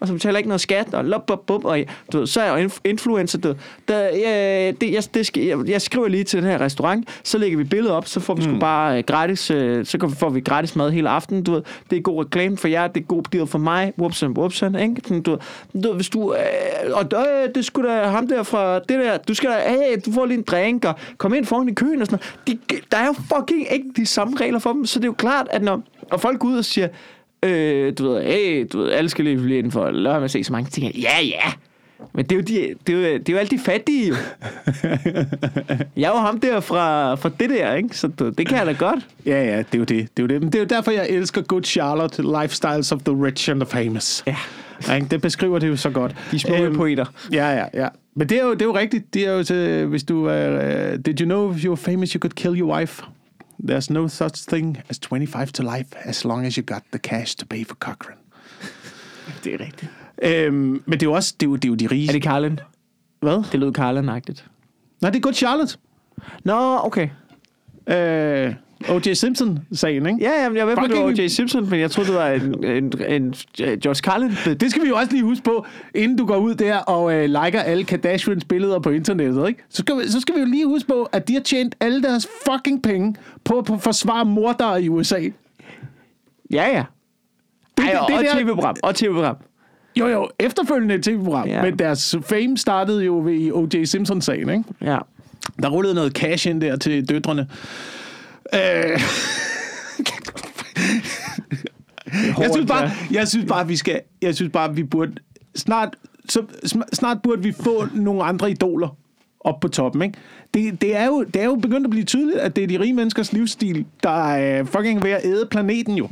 [0.00, 1.78] og så betaler jeg ikke noget skat, og lop, bop, bop, og
[2.12, 3.54] du ved, så er jeg jo influencer, du
[3.88, 7.38] der, ja, det, jeg, det skal, jeg, jeg, skriver lige til den her restaurant, så
[7.38, 8.58] lægger vi billedet op, så får vi sgu Mm.
[8.58, 12.02] bare øh, gratis, øh, så får vi gratis mad hele aftenen, du ved, det er
[12.02, 15.20] god reklame for jer, det er god deal for mig, whoopsen, whoopsen, ikke?
[15.20, 15.38] Du,
[15.82, 16.40] du hvis du, øh,
[16.92, 20.12] og øh, det skulle da ham der fra det der, du skal da, hey, du
[20.12, 22.60] får lige en drink, og kom ind foran i køen og sådan noget.
[22.70, 25.12] De, der er jo fucking ikke de samme regler for dem, så det er jo
[25.18, 26.88] klart, at når og folk går ud og siger,
[27.42, 30.52] øh, du ved, hey, du ved, alle skal lige blive indenfor, lad at se så
[30.52, 30.94] mange ting.
[30.94, 31.52] Ja, ja.
[32.14, 34.12] Men det er jo, de, det er jo, det er jo alle de fattige.
[35.96, 37.96] Jeg er jo ham der fra, fra det der, ikke?
[37.96, 39.06] Så det kan jeg da godt.
[39.26, 39.88] Ja, ja, det er jo det.
[39.88, 40.40] Det er jo, det.
[40.40, 43.70] Men det er jo derfor, jeg elsker Good Charlotte, Lifestyles of the Rich and the
[43.70, 44.22] Famous.
[44.26, 44.36] Ja.
[44.88, 45.06] Ja, ikke?
[45.10, 46.14] det beskriver det jo så godt.
[46.30, 47.04] De små øhm, poeter.
[47.32, 47.88] Ja, ja, ja.
[48.14, 49.14] Men det er jo, det er jo rigtigt.
[49.14, 50.92] Det er jo til, hvis du er...
[50.92, 53.02] Uh, did you know if you were famous, you could kill your wife?
[53.64, 57.34] There's no such thing as 25 to life, as long as you got the cash
[57.34, 58.20] to pay for Cochrane.
[59.44, 59.90] Det er rigtigt.
[60.22, 62.08] Øhm, men det er jo også det er jo, det er jo de rige.
[62.08, 62.60] Er det Carlin?
[63.20, 63.42] Hvad?
[63.52, 64.44] Det lød Carlin-agtigt.
[65.00, 65.78] Nej, det er Good Charlotte.
[66.44, 67.08] Nå, okay.
[67.86, 68.54] Øh,
[68.88, 69.12] O.J.
[69.14, 70.18] Simpson-sagen, ikke?
[70.20, 71.26] Ja, jamen, jeg ved, at det var Fucking- O.J.
[71.28, 73.34] Simpson, men jeg troede, det var en, en, en, en
[73.80, 74.30] George Carlin.
[74.60, 77.24] Det skal vi jo også lige huske på, inden du går ud der og øh,
[77.24, 79.62] liker alle Kardashians billeder på internettet, ikke?
[79.68, 82.02] Så skal, vi, så skal vi jo lige huske på, at de har tjent alle
[82.02, 83.14] deres fucking penge
[83.44, 85.18] på, på at forsvare mordere i USA.
[85.18, 85.30] Ja,
[86.52, 86.84] ja.
[87.76, 88.76] Det- Ej, det- og, det og der- tv-program.
[88.82, 89.36] Og tv-program.
[89.96, 91.62] Jo, jo, efterfølgende tv-program, ja.
[91.62, 93.84] men deres fame startede jo ved O.J.
[93.84, 94.64] Simpson-sagen, ikke?
[94.82, 94.98] Ja.
[95.62, 97.46] Der rullede noget cash ind der til døtrene.
[98.54, 98.60] Øh,
[102.38, 105.12] jeg synes bare, jeg synes bare, vi skal, jeg synes bare, vi burde
[105.56, 105.96] snart,
[106.28, 106.42] så,
[106.92, 108.96] snart burde vi få nogle andre idoler
[109.40, 110.18] op på toppen, ikke?
[110.54, 112.80] Det, det, er jo, det er jo begyndt at blive tydeligt, at det er de
[112.80, 116.08] rige menneskers livsstil, der er fucking ved at æde planeten jo.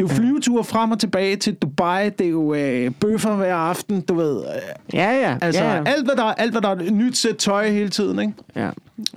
[0.00, 3.54] Det er jo flyveture frem og tilbage til Dubai, det er jo øh, bøffer hver
[3.54, 4.36] aften, du ved.
[4.38, 4.44] Øh,
[4.94, 5.36] Ja, ja.
[5.42, 5.82] altså, ja, ja.
[5.86, 8.32] alt, hvad der, alt, hvad der er nyt sæt tøj hele tiden, ikke?
[8.56, 8.70] ja.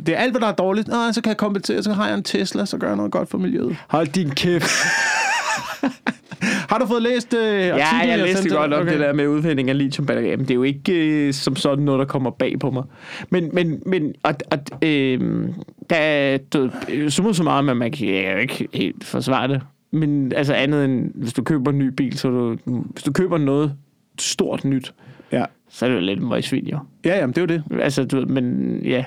[0.06, 0.88] Det er alt, hvad der er dårligt.
[0.88, 3.30] Nå, så kan jeg kompensere, så har jeg en Tesla, så gør jeg noget godt
[3.30, 3.76] for miljøet.
[3.88, 4.72] Hold din kæft.
[6.70, 8.80] Har du fået læst øh, Ja, artiklen, jeg læste godt dig?
[8.80, 11.84] om det der med udvinding af lithiumbatterier, men det er jo ikke øh, som sådan
[11.84, 12.84] noget, der kommer bag på mig.
[13.30, 15.48] Men, men, men og, og, øh,
[15.90, 16.70] der er du,
[17.10, 19.62] så så meget, men man kan ja, jo ikke helt forsvare det.
[19.94, 23.38] Men altså andet end, hvis du køber en ny bil, så du, hvis du køber
[23.38, 23.74] noget
[24.20, 24.94] stort nyt,
[25.32, 25.46] Ja.
[25.70, 26.80] så er det jo lidt møgsvin, jo.
[27.06, 27.82] ja, jamen, det er jo det.
[27.82, 29.06] Altså, du ved, men ja.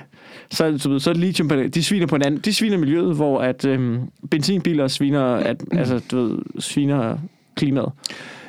[0.51, 3.39] Så, du ved, så er lithium, de sviner på en anden, de sviner miljøet, hvor
[3.41, 3.99] at øhm,
[4.31, 7.17] benzinbiler sviner, at, altså, du ved, sviner
[7.55, 7.91] klimaet.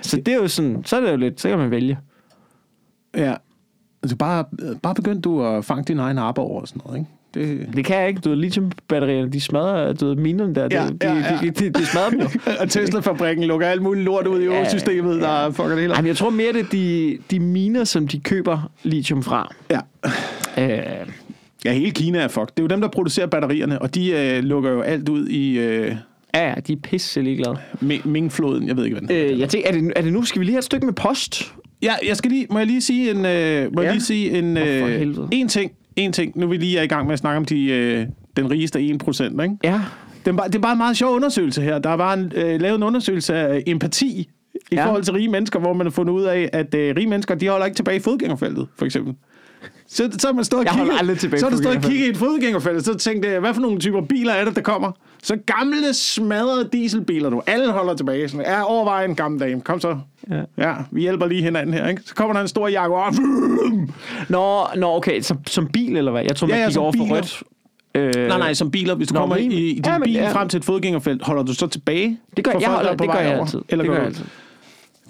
[0.02, 1.98] Så det er jo sådan, så er det jo lidt, så kan man vælge.
[3.16, 3.34] Ja.
[4.02, 4.44] Altså, bare,
[4.82, 7.10] bare begynd du at fange din egen arbejde over og sådan noget, ikke?
[7.34, 7.66] Det...
[7.76, 10.96] Det kan jeg ikke, du ved, lithiumbatterierne, de smadrer, du ved, minerne der, Ja, de,
[11.02, 11.38] ja, ja.
[11.42, 12.28] de, de, de smadrer dem jo.
[12.60, 16.06] og Tesla-fabrikken lukker alt muligt lort ud i Ja, økosystemet, der fucker det hele op.
[16.06, 19.54] Jeg tror mere, det er de, de miner, som de køber lithium fra.
[19.70, 19.80] Ja.
[20.58, 21.06] Øh,
[21.64, 22.46] ja, hele Kina er fucked.
[22.56, 25.58] Det er jo dem, der producerer batterierne, og de øh, lukker jo alt ud i
[25.58, 25.94] øh,
[26.34, 27.56] ja, ja, de er pisse ligeglade.
[27.82, 28.68] Mi- Ming-floden.
[28.68, 29.32] Jeg ved ikke, hvad den.
[29.32, 30.94] Øh, jeg tænker, er det, er det nu, skal vi lige have et stykke med
[30.94, 31.54] post?
[31.82, 33.86] Ja, jeg skal lige, må jeg lige sige en, øh, må Ja.
[33.86, 35.72] jeg lige sige en, øh, en ting.
[35.98, 36.32] En ting.
[36.38, 38.78] Nu er vi lige er i gang med at snakke om de, øh, den rigeste
[38.78, 39.56] 1%, ikke?
[39.64, 39.80] Ja.
[40.24, 41.78] Det er, bare, det er bare en meget sjov undersøgelse her.
[41.78, 44.28] Der er bare en, øh, lavet en undersøgelse af empati
[44.70, 44.86] i ja.
[44.86, 47.48] forhold til rige mennesker, hvor man har fundet ud af, at øh, rige mennesker, de
[47.48, 49.14] holder ikke tilbage i fodgængerfeltet, for eksempel.
[49.90, 52.16] Så, så har man stået og kigget, så har du stået og kigget i et
[52.16, 54.92] fodgængerfelt, så tænkte jeg, hvad for nogle typer biler er det, der kommer?
[55.22, 57.42] Så gamle, smadrede dieselbiler, du.
[57.46, 58.28] Alle holder tilbage.
[58.28, 59.60] Sådan, ja, overvej en gammel dame.
[59.60, 59.98] Kom så.
[60.30, 60.40] Ja.
[60.58, 62.02] Ja, vi hjælper lige hinanden her, ikke?
[62.04, 63.14] Så kommer der en stor Jaguar.
[64.28, 66.22] Nå, nå okay, så, som bil eller hvad?
[66.22, 67.42] Jeg tror, man Ja, ja, over for rødt.
[67.94, 68.94] Øh, Nej, nej, som biler.
[68.94, 70.32] Hvis du Nå, kommer i, i din Ja, men- bil ja.
[70.32, 72.18] frem til et fodgængerfelt, holder du så tilbage?
[72.36, 73.62] det gør, jeg, holder, er det gør jeg altid.
[73.68, 74.24] Eller det gør jeg altid.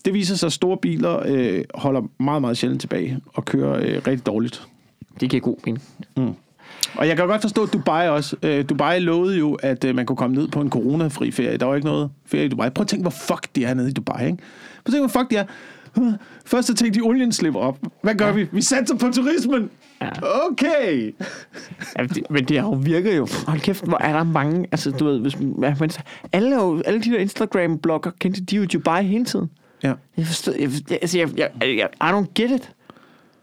[0.09, 4.03] Det viser sig, at store biler øh, holder meget, meget sjældent tilbage og kører øh,
[4.07, 4.67] rigtig dårligt.
[5.21, 5.83] Det giver god mening.
[6.95, 8.37] Og jeg kan godt forstå, Dubai også.
[8.43, 11.57] Øh, Dubai lovede jo, at øh, man kunne komme ned på en coronafri ferie.
[11.57, 12.71] Der var ikke noget ferie i Dubai.
[12.71, 14.39] Prøv at tænke, hvor fuck de er nede i Dubai, ikke?
[14.39, 15.45] Prøv at tænke, hvor fuck de er.
[16.47, 17.79] Først så tænkte de, olien slipper op.
[18.03, 18.33] Hvad gør ja.
[18.33, 18.47] vi?
[18.53, 19.71] Vi satser på turismen.
[20.01, 20.11] Ja.
[20.51, 21.15] Okay.
[21.99, 23.29] Ja, det, men det har jo virket jo.
[23.47, 24.67] Hold kæft, hvor er der mange...
[24.73, 25.91] Altså, du ved, hvis, ja, men,
[26.33, 29.51] alle, alle de der Instagram-blogger kendte de jo Dubai hele tiden.
[29.83, 29.93] Ja.
[30.17, 30.53] Jeg forstår...
[30.59, 32.71] Jeg, altså, jeg, jeg, jeg, I don't get it.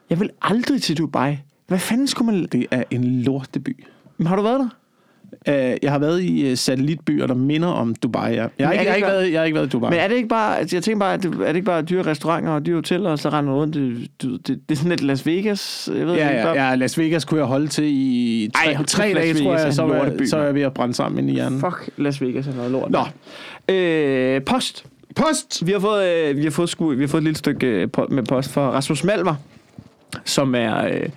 [0.10, 1.38] Jeg vil aldrig til Dubai.
[1.68, 2.48] Hvad fanden skulle man...
[2.52, 3.86] Det er en lorteby.
[4.18, 4.70] Men Har du været der?
[5.48, 8.48] Uh, jeg har været i uh, satellitbyer, der minder om Dubai, ja.
[8.60, 9.90] Jeg har, er ikke, jeg, har ikke været, jeg har ikke været i Dubai.
[9.90, 10.60] Men er det ikke bare...
[10.60, 13.10] Altså, jeg tænker bare, at det, er det ikke bare dyre restauranter og dyre hoteller,
[13.10, 13.76] og så render rundt?
[13.76, 15.90] Det, det, det, er sådan lidt Las Vegas.
[15.96, 18.84] Jeg ved Ja, ikke, ja, ja, Las Vegas kunne jeg holde til i tre, Ej,
[18.84, 21.30] tre dage, tror Vegas er jeg, så, var, så er jeg ved at brænde sammen
[21.30, 21.60] i hjernen.
[21.60, 22.92] Fuck, Las Vegas er noget lort.
[22.92, 23.06] Nå.
[23.74, 24.86] Øh, post.
[25.16, 25.66] Post!
[25.66, 27.90] Vi har fået, øh, vi har fået, sku, vi har fået et lille stykke øh,
[28.10, 29.36] med post fra Rasmus Malmer,
[30.26, 31.10] som er øh,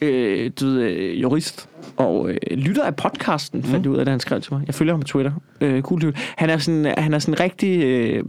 [0.00, 4.10] øh, du ved, øh, jurist og øh, lytter af podcasten, fandt jeg ud af, da
[4.10, 4.62] han skrev til mig.
[4.66, 5.32] Jeg følger ham på Twitter.
[5.60, 6.12] Øh, cool dude.
[6.16, 7.82] Han er sådan, han er sådan rigtig...
[7.84, 8.24] Øh,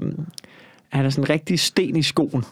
[0.90, 2.46] han er sådan rigtig sten i skoen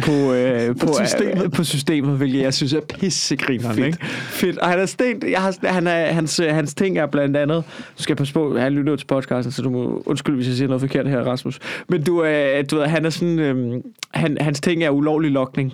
[0.00, 1.44] på, øh, på, systemet.
[1.44, 3.74] Øh, på systemet, hvilket jeg synes er pissegrineren.
[3.74, 3.86] Fedt.
[3.86, 3.98] Ikke?
[4.10, 4.58] Fedt.
[4.58, 7.64] Og han er sten, jeg har, han er, hans, øh, hans ting er blandt andet,
[7.98, 10.68] du skal passe på, han lytter til podcasten, så du må undskylde, hvis jeg siger
[10.68, 11.58] noget forkert her, Rasmus.
[11.88, 15.72] Men du, øh, du ved, han er sådan, øh, han, hans ting er ulovlig lokning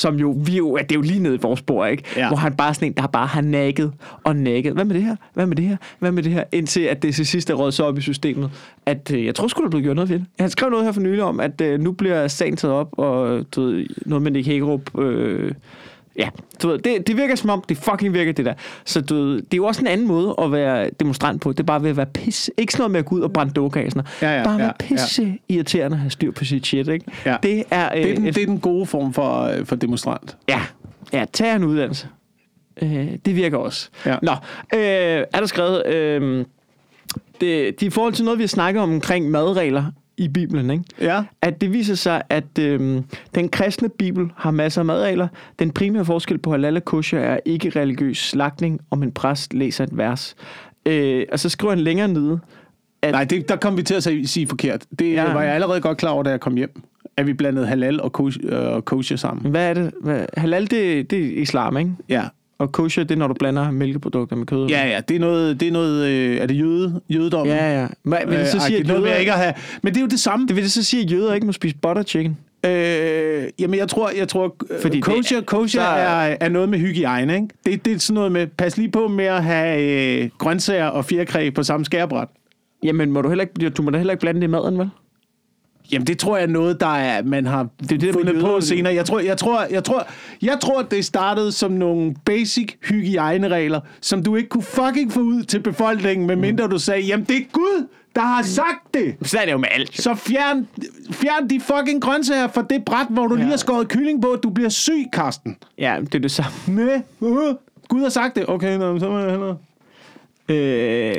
[0.00, 2.02] som jo, vi jo, det er jo lige nede i vores bord, ikke?
[2.16, 2.28] Ja.
[2.28, 3.92] Hvor han bare sådan en, der bare har nakket
[4.24, 4.72] og nakket.
[4.72, 5.16] Hvad med det her?
[5.34, 5.76] Hvad med det her?
[5.98, 6.44] Hvad med det her?
[6.52, 8.50] Indtil at det til sidst er røget så op i systemet,
[8.86, 10.26] at øh, jeg tror sgu, der er blevet gjort noget ved det.
[10.40, 13.44] Han skrev noget her for nylig om, at øh, nu bliver sagen taget op, og
[13.54, 15.52] du ved, noget med Nick Hagerup, øh,
[16.18, 16.28] Ja,
[16.62, 18.54] du ved, det, det virker som om, det fucking virker det der.
[18.84, 21.52] Så du ved, det er jo også en anden måde at være demonstrant på.
[21.52, 22.52] Det er bare ved at være pisse.
[22.58, 23.92] Ikke sådan noget med at gå ud og brænde dukker sådan
[24.22, 24.22] noget.
[24.32, 27.04] Ja, ja, bare ja, være pisse irriterende at have styr på sit shit, ikke?
[27.26, 27.36] Ja.
[27.42, 29.76] Det er, øh, Det er, den, et- det er den gode form for, øh, for
[29.76, 30.36] demonstrant.
[30.48, 30.60] Ja,
[31.12, 32.08] ja tag en uddannelse.
[32.82, 33.88] Øh, det virker også.
[34.06, 34.16] Ja.
[34.22, 34.32] Nå,
[34.74, 35.86] øh, er der skrevet...
[35.86, 36.44] Øh,
[37.40, 39.84] det, det er i forhold til noget, vi har snakket om omkring madregler
[40.20, 40.84] i Bibelen, ikke?
[41.00, 41.24] Ja.
[41.42, 43.02] at det viser sig, at øh,
[43.34, 45.28] den kristne bibel har masser af madregler.
[45.58, 49.84] Den primære forskel på halal og kosher er ikke religiøs slagtning, om en præst læser
[49.84, 50.36] et vers.
[50.86, 52.40] Øh, og så skriver han længere nede,
[53.02, 54.84] at Nej, det, der kom vi til at sige, sige forkert.
[54.98, 55.32] Det Ja.
[55.32, 56.82] var jeg allerede godt klar over, da jeg kom hjem.
[57.16, 59.50] At vi blandede halal og kosher, øh, kosher sammen.
[59.50, 59.92] hvad er det?
[60.02, 61.90] Hvad, halal, det, det er islam, ikke?
[62.08, 62.22] Ja.
[62.60, 64.66] Og kosher, det er, når du blander mælkeprodukter med kød.
[64.68, 67.46] Ja, ja, det er noget, det er noget øh, er det jøde, jødedom?
[67.46, 67.86] Ja, ja.
[68.04, 68.80] Men, vil det så Øh, sige, agtigt.
[68.80, 70.46] at noget med jøder, ikke at have, men det er jo det samme.
[70.46, 72.36] det vil det så sige, at jøder ikke må spise butter chicken?
[72.66, 76.68] Øh, jamen, jeg tror, jeg tror Fordi Fordi det- kosher, kosher så- er, er noget
[76.68, 77.48] med hygiejne, ikke?
[77.66, 79.82] Det, det er sådan noget med, pas lige på med at have
[80.22, 82.28] øh, grøntsager og fjerkræ på samme skærebræt.
[82.82, 84.90] Jamen, må du, heller ikke, du må da heller ikke blande det i maden, vel?
[85.92, 88.42] Jamen, det tror jeg er noget, der er, man har det, det, det fundet med
[88.42, 88.94] på senere.
[88.94, 90.06] Jeg tror, jeg, tror, jeg, tror,
[90.42, 95.42] jeg tror, det startede som nogle basic hygiejneregler, som du ikke kunne fucking få ud
[95.42, 99.14] til befolkningen, medmindre du sagde, jamen det er Gud, der har sagt det.
[99.22, 100.02] Sådan er det jo med alt.
[100.02, 100.68] Så fjern,
[101.10, 103.40] fjern de fucking grøntsager fra det bræt, hvor du ja.
[103.40, 104.36] lige har skåret kylling på.
[104.42, 105.56] Du bliver syg, Karsten.
[105.78, 106.50] Ja, det er det samme.
[106.66, 107.54] Nej, uh,
[107.88, 108.44] Gud har sagt det.
[108.48, 109.56] Okay, nå, så må jeg hellere.
[110.50, 110.56] Øh,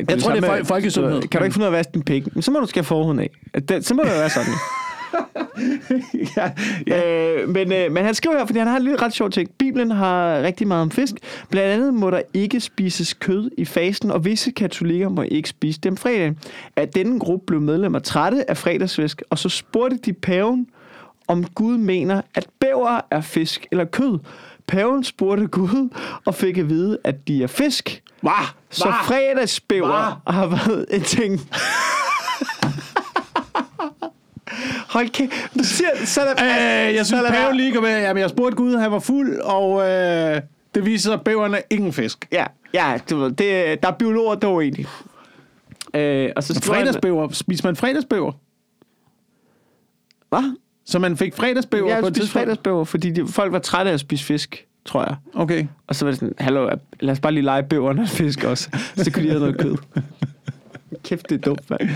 [0.09, 1.21] Jeg tror, det er fol- folkesundhed.
[1.21, 2.35] Kan du ikke finde ud af at vaske din pik?
[2.35, 3.29] Men så må du skære forhuden af.
[3.69, 4.53] Det, så må det være sådan.
[6.37, 6.51] ja,
[6.87, 7.33] ja.
[7.41, 9.49] øh, men, øh, men han skriver her, fordi han har en lille ret sjov ting.
[9.59, 11.15] Bibelen har rigtig meget om fisk.
[11.49, 15.79] Blandt andet må der ikke spises kød i fasten, og visse katolikker må ikke spise
[15.83, 16.33] dem fredag.
[16.75, 20.67] At denne gruppe blev medlemmer trætte af fredagsfisk, og så spurgte de paven,
[21.27, 24.19] om Gud mener, at bæver er fisk eller kød.
[24.71, 25.89] Paven spurgte Gud
[26.25, 28.03] og fik at vide, at de er fisk.
[28.21, 28.31] Hva?
[28.69, 31.41] Så fredagsbæver har været en ting.
[34.89, 35.31] Hold kæft.
[35.59, 37.99] Du siger, så er der, Øh, jeg synes, lad paven lige kom med.
[38.01, 40.41] Jamen, jeg spurgte Gud, han var fuld, og øh,
[40.75, 42.27] det viser sig, at bæverne er ingen fisk.
[42.31, 44.87] Ja, ja du ved, det, der er biologer, der er uenige.
[45.93, 47.29] Øh, og så Fredagsbæver.
[47.31, 48.31] Spiser man fredagsbæver?
[50.29, 50.55] Hvad?
[50.85, 52.43] Så man fik fredagsbæver Jeg på et tidspunkt?
[52.45, 55.15] fredagsbæver, fordi de, folk var trætte af at spise fisk, tror jeg.
[55.33, 55.65] Okay.
[55.87, 56.69] Og så var det sådan, hallo,
[56.99, 58.69] lad os bare lige lege bæverne og fisk også.
[58.95, 59.75] Så kunne de have noget kød.
[61.03, 61.89] Kæft, det er dumt, mand.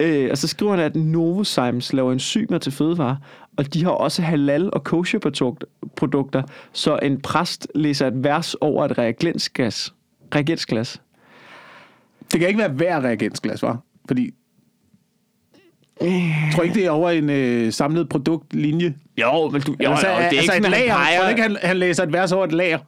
[0.00, 3.16] Øh, og så skriver han, at Novozymes laver enzymer til fødevarer,
[3.56, 8.98] og de har også halal- og kosher-produkter, så en præst læser et vers over et
[8.98, 9.94] reagensglas.
[10.34, 11.00] reagensglas.
[12.32, 13.78] Det kan ikke være hver reagensglas, var?
[14.06, 14.30] Fordi...
[16.02, 18.94] Jeg tror ikke, det er over en øh, samlet produktlinje.
[19.20, 20.92] Jo, men du, jo, altså, jo, det er altså ikke et sådan, lager.
[20.94, 22.78] han Jeg tror peger- ikke, han, han læser et vers over et lager.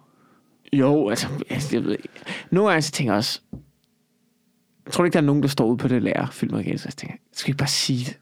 [0.73, 2.09] Jo, altså, altså jeg ved ikke.
[2.51, 3.41] Nogle gange så tænker jeg også,
[4.87, 6.95] jeg tror ikke, der er nogen, der står ude på det lærer filmreagent, så jeg
[6.95, 8.19] tænker, skal ikke bare sige det?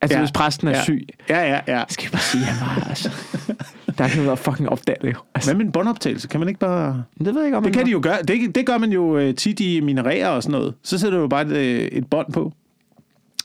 [0.00, 0.22] Altså, ja.
[0.22, 0.82] hvis præsten er ja.
[0.82, 1.84] syg, Ja, ja, ja.
[1.88, 3.10] skal vi bare sige, at han var, altså.
[3.98, 5.08] Der kan være fucking opdaget det.
[5.12, 5.18] jo.
[5.34, 6.28] Altså, Hvad med en båndoptagelse?
[6.28, 7.04] Kan man ikke bare...
[7.18, 8.22] det ved jeg ikke, om Det kan de jo gøre.
[8.22, 10.74] Det, det gør man jo øh, tit i minerærer og sådan noget.
[10.82, 12.52] Så sætter du jo bare et, øh, et bånd på.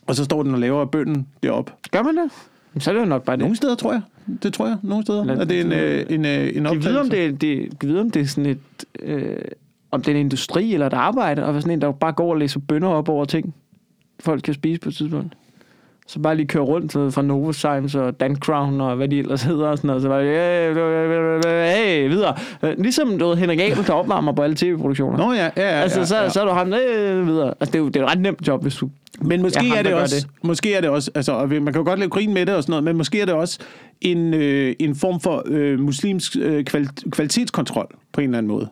[0.07, 1.71] Og så står den og laver bønden deroppe.
[1.91, 2.31] Gør man det?
[2.73, 3.39] Jamen, Så er det jo nok bare det.
[3.41, 4.01] Nogle steder, tror jeg.
[4.43, 4.77] Det tror jeg.
[4.83, 5.23] Nogle steder.
[5.25, 6.89] Lad- Er det en, øh, en, øh, en optagelse?
[6.89, 8.59] vide, om det, det, vide, om det er sådan et...
[8.99, 9.37] Øh,
[9.91, 12.37] om det er en industri eller et arbejde, og sådan en, der bare går og
[12.37, 13.55] læser bønder op over ting,
[14.19, 15.33] folk kan spise på et tidspunkt.
[16.09, 19.43] Så bare lige køre rundt så fra Novozymes og Dan Crown og hvad de ellers
[19.43, 20.01] hedder og sådan noget.
[20.01, 22.35] Så bare, hey, hey, videre.
[22.63, 25.17] Øh, Ligesom du ved, Henrik Abel, der opvarmer på alle tv-produktioner.
[25.17, 25.81] Nå ja, ja, ja.
[25.81, 26.29] altså, ja, så, ja.
[26.29, 27.47] så er du ham øh, videre.
[27.59, 28.89] Altså, det er jo det er et ret nemt job, hvis du...
[29.21, 30.27] Men måske Ja, ham, er det også, det.
[30.47, 32.63] måske er det også, altså, og man kan jo godt lave grin med det og
[32.63, 33.59] sådan noget, men måske er det også
[34.01, 38.67] en, øh, en form for øh, muslimsk øh, kval- kvalitetskontrol på en eller anden måde.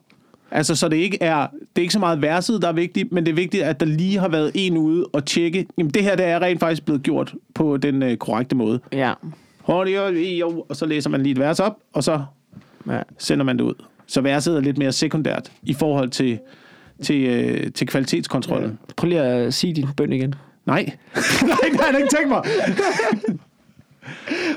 [0.51, 3.25] Altså, så det ikke er, det er ikke så meget verset, der er vigtigt, men
[3.25, 6.15] det er vigtigt, at der lige har været en ude og tjekke, jamen det her,
[6.15, 8.79] det er rent faktisk blevet gjort på den øh, korrekte måde.
[8.93, 9.13] Ja.
[10.39, 12.21] Jo, og så læser man lige et vers op, og så
[12.89, 12.99] ja.
[13.17, 13.73] sender man det ud.
[14.07, 16.39] Så verset er lidt mere sekundært i forhold til,
[17.03, 18.79] til, øh, til kvalitetskontrollen.
[18.95, 20.35] Prøv lige at sige din bøn igen.
[20.65, 20.83] Nej.
[21.47, 22.43] Nej, det har jeg ikke tænkt mig.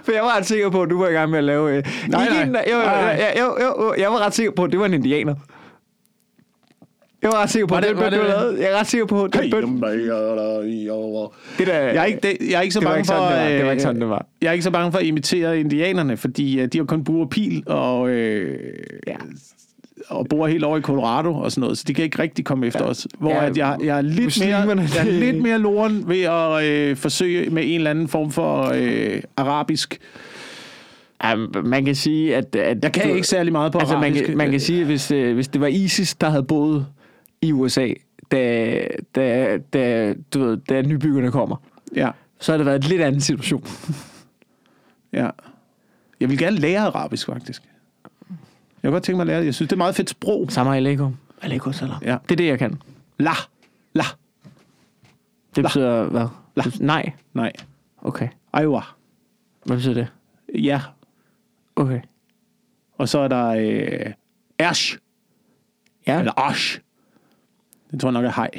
[0.05, 1.77] For jeg var ret sikker på, at du var i gang med at lave...
[1.77, 2.43] Øh, Nej, nej.
[2.43, 3.03] En, jeg, Nej, nej.
[3.03, 5.35] jeg, jeg, jeg, jeg, jeg var ret sikker på, at det var en indianer.
[7.23, 8.57] Jeg var ret sikker på, Var at det- den bøn, du lavede.
[8.63, 9.83] Jeg er ret sikker på, at den bøn...
[11.59, 13.15] Det der, Jeg er ikke, det, jeg er ikke så det bange ikke for...
[13.15, 13.49] sådan, det var.
[13.51, 14.27] Det var øh, ikke sådan, det var.
[14.43, 17.31] Jeg er ikke så bange for at imitere indianerne, fordi øh, de har kun og
[17.31, 18.59] pil, og, øh,
[19.07, 19.15] Ja.
[20.09, 22.67] og bor helt over i Colorado og sådan noget, så de kan ikke rigtig komme
[22.67, 23.07] efter os.
[23.19, 26.65] Hvor Ja, at jeg, jeg, er lidt mere, jeg er lidt mere loren ved at
[26.65, 29.99] øh, forsøge med en eller anden form for øh, arabisk.
[31.25, 32.57] Ja, man kan sige, at...
[32.57, 34.25] at Jeg kan du- ikke særlig meget på Altså, man arabisk.
[34.25, 36.87] kan, man kan sige, at hvis, øh, hvis det var ISIS, der havde boet
[37.43, 37.89] i USA,
[38.33, 41.57] da, da, da, du ved, da nybyggerne kommer,
[41.97, 42.11] Ja,
[42.41, 43.65] så har det været en lidt anden situation.
[45.13, 45.31] ja.
[46.21, 47.63] Jeg vil gerne lære arabisk, faktisk.
[48.83, 49.47] Jeg kunne godt tænke mig at lære det.
[49.47, 50.47] Jeg synes, det er et meget fedt sprog.
[50.53, 51.17] Samme alaikum.
[51.43, 52.03] Alaikum salam.
[52.03, 52.17] Ja.
[52.23, 52.83] Det er det, jeg kan.
[53.19, 53.33] La.
[53.93, 54.05] La.
[55.57, 56.27] Det betyder hvad?
[56.57, 56.65] La.
[56.81, 57.13] Nej.
[57.35, 57.53] Nej.
[58.03, 58.29] Okay.
[58.61, 58.81] Iowa.
[59.65, 60.09] Hvad betyder det?
[60.55, 60.81] Ja.
[61.77, 62.01] Okay.
[62.99, 64.13] Og så er der øh,
[64.59, 64.99] Ash.
[66.07, 66.81] Ja, Eller Ash.
[67.91, 68.51] Det tror jeg nok er hej.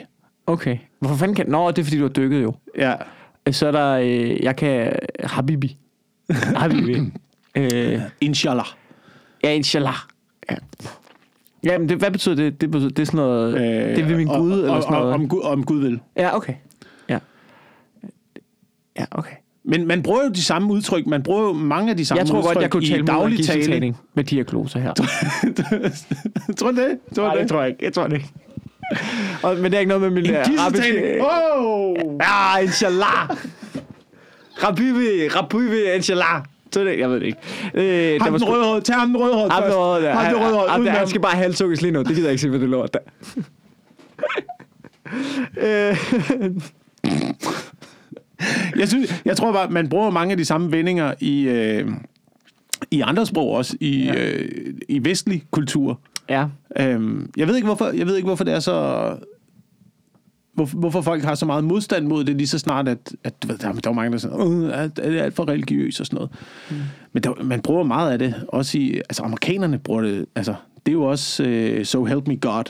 [0.47, 0.77] okay.
[0.99, 1.45] Hvorfor fanden kan...
[1.49, 2.53] Nå, det er, fordi du har dykket jo.
[2.77, 2.93] Ja.
[3.51, 3.91] Så er der...
[3.97, 4.93] Øh, jeg kan...
[5.23, 5.77] Habibi.
[6.59, 6.99] Habibi.
[7.55, 8.65] øh, Inshallah.
[9.43, 9.93] ja, inshallah.
[10.51, 10.55] Ja.
[11.63, 12.61] Ja, men det, hvad betyder det?
[12.61, 13.53] Det, betyder, det er sådan noget...
[13.55, 15.13] Øh, det vil min Gud, og, eller sådan noget?
[15.13, 15.99] Om, Gud, om Gud vil.
[16.17, 16.53] Ja, okay.
[17.09, 17.19] Ja.
[18.99, 19.35] Ja, okay.
[19.63, 21.07] Men man bruger jo de samme udtryk.
[21.07, 23.05] Man bruger jo mange af de samme Jeg tror udtryk godt, jeg kunne i tale
[23.05, 23.95] daglig daglig tale.
[24.13, 24.93] med diagnoser her.
[26.57, 26.99] tror du det?
[27.15, 27.41] Tror Nej, det?
[27.41, 27.85] det tror jeg ikke.
[27.85, 28.29] Jeg tror det ikke.
[29.43, 30.25] Og, men det er ikke noget med min...
[30.25, 31.05] En øh, gisseltagning.
[31.05, 31.95] arabiske- Oh!
[32.21, 33.29] Ja, inshallah.
[34.63, 36.43] Rabibi, rabibi, inshallah.
[36.71, 38.13] Så det, jeg ved det ikke.
[38.13, 38.83] Øh, Ham var den røde hånd.
[38.83, 39.73] Tag ham den røde hånd Ham først.
[39.73, 40.13] den røde, der.
[40.13, 40.69] Ham den røde hånd.
[40.69, 41.99] Ham han skal bare halshugges lige nu.
[41.99, 42.99] Det gider jeg ikke se, hvad det lort der.
[45.57, 45.97] Øh,
[48.79, 51.87] Jeg, synes, jeg tror bare, man bruger mange af de samme vendinger i, øh,
[52.91, 54.25] i andre sprog også, i, ja.
[54.33, 54.49] øh,
[54.89, 55.99] i vestlig kultur.
[56.29, 56.45] Ja.
[56.79, 57.85] Øhm, jeg ved ikke hvorfor.
[57.85, 59.15] Jeg ved ikke hvorfor det er så.
[60.53, 63.47] Hvorfor, hvorfor folk har så meget modstand mod det lige så snart at, at du
[63.47, 66.05] ved, der, der er mange der siger, "Åh, er, er det alt for religiøs og
[66.05, 66.31] sådan noget.
[66.69, 66.75] Mm.
[67.13, 70.55] Men der, man bruger meget af det også i altså amerikanerne bruger det altså
[70.85, 71.43] det er jo også
[71.77, 72.63] uh, so help me God.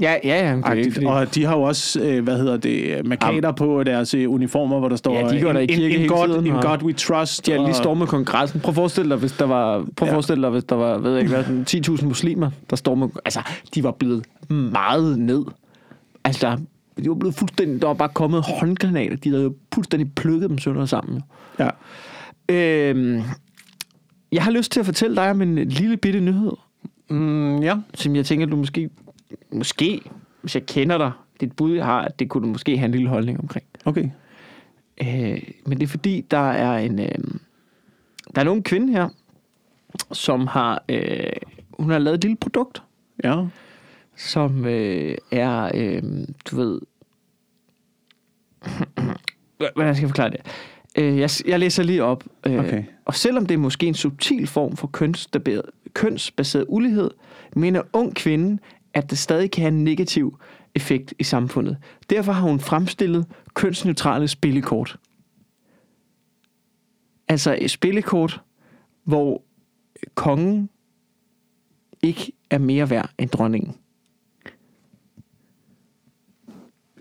[0.00, 0.56] Ja, ja, ja.
[0.56, 1.06] Det ikke, fordi...
[1.06, 4.88] Og de har jo også, øh, hvad hedder det, markader på deres øh, uniformer, hvor
[4.88, 6.92] der står, Ja, de går der i kirke in, in, God, tiden, in God we
[6.92, 7.46] trust.
[7.46, 8.60] De har lige stormet kongressen.
[8.60, 11.10] Prøv at forestille dig, hvis der var, prøv at forestille dig, hvis der var, ved
[11.10, 13.10] jeg ikke hvad, sådan 10.000 muslimer, der stormede.
[13.24, 13.40] Altså,
[13.74, 15.44] de var blevet meget ned.
[16.24, 16.58] Altså,
[17.04, 19.16] de var blevet fuldstændig, der var bare kommet håndgranater.
[19.16, 21.22] De havde jo fuldstændig plukket dem sønder sammen.
[21.58, 21.68] Ja.
[22.48, 23.22] Øhm,
[24.32, 26.52] jeg har lyst til at fortælle dig om en lille bitte nyhed,
[27.10, 27.76] Mm, ja.
[27.94, 28.90] som jeg tænker, du måske,
[29.52, 30.00] måske,
[30.40, 32.92] hvis jeg kender dig, dit bud, jeg har, at det kunne du måske have en
[32.92, 33.66] lille holdning omkring.
[33.84, 34.08] Okay.
[35.00, 37.08] Øh, men det er fordi, der er en, øh,
[38.34, 39.08] der er en ung kvinde her,
[40.12, 41.26] som har, øh,
[41.78, 42.82] hun har lavet et lille produkt,
[43.24, 43.44] Ja.
[44.16, 46.02] som øh, er, øh,
[46.50, 46.80] du ved,
[49.74, 50.40] hvordan skal jeg forklare det?
[50.98, 52.24] Øh, jeg, jeg læser lige op.
[52.46, 52.84] Øh, Okay.
[53.04, 55.62] Og selvom det er måske en subtil form for kønsbaseret,
[55.94, 57.10] kønsbaseret ulighed,
[57.56, 58.58] mener ung kvinde,
[58.94, 60.38] at det stadig kan have en negativ
[60.74, 61.78] effekt i samfundet.
[62.10, 64.98] Derfor har hun fremstillet kønsneutrale spillekort.
[67.28, 68.42] Altså et spillekort,
[69.04, 69.42] hvor
[70.14, 70.70] kongen
[72.02, 73.76] ikke er mere værd end dronningen.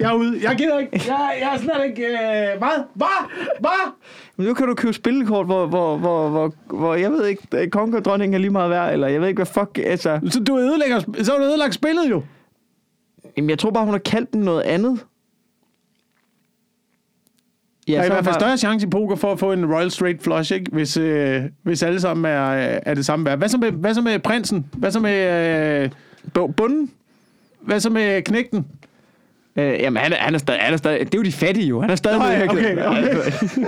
[0.04, 0.40] Jeg er ude.
[0.44, 1.02] Jeg gider ikke.
[1.08, 2.04] Jeg, jeg er slet ikke...
[2.08, 2.84] Øh, hvad?
[2.94, 3.30] Hvad?
[3.60, 3.92] Hvad?
[4.38, 7.72] Men nu kan du købe spillekort, hvor, hvor, hvor, hvor, hvor jeg ved ikke, at
[7.72, 10.20] kongen og dronningen er lige meget værd, eller jeg ved ikke, hvad fuck, altså...
[10.30, 12.24] Så du ødelægger, så har du ødelagt spillet jo.
[13.38, 15.06] Jamen, jeg tror bare, hun har kaldt den noget andet.
[17.88, 19.92] Ja, der er i hvert fald større chance i poker for at få en Royal
[19.92, 20.72] Straight Flush, ikke?
[20.72, 22.40] Hvis, øh, hvis alle sammen er,
[22.86, 23.38] er det samme værd.
[23.38, 24.66] Hvad så med, hvad så med prinsen?
[24.74, 25.90] Hvad så med, øh,
[26.40, 26.92] Bu- Bunden?
[27.62, 28.68] hvad så med knægten?
[29.58, 31.00] Øh, jamen, han er, han, er stadig, han er stadig...
[31.00, 31.82] Det er jo de fattige, jo.
[31.82, 32.22] Han er stadig...
[32.22, 33.68] Ja, her okay, okay.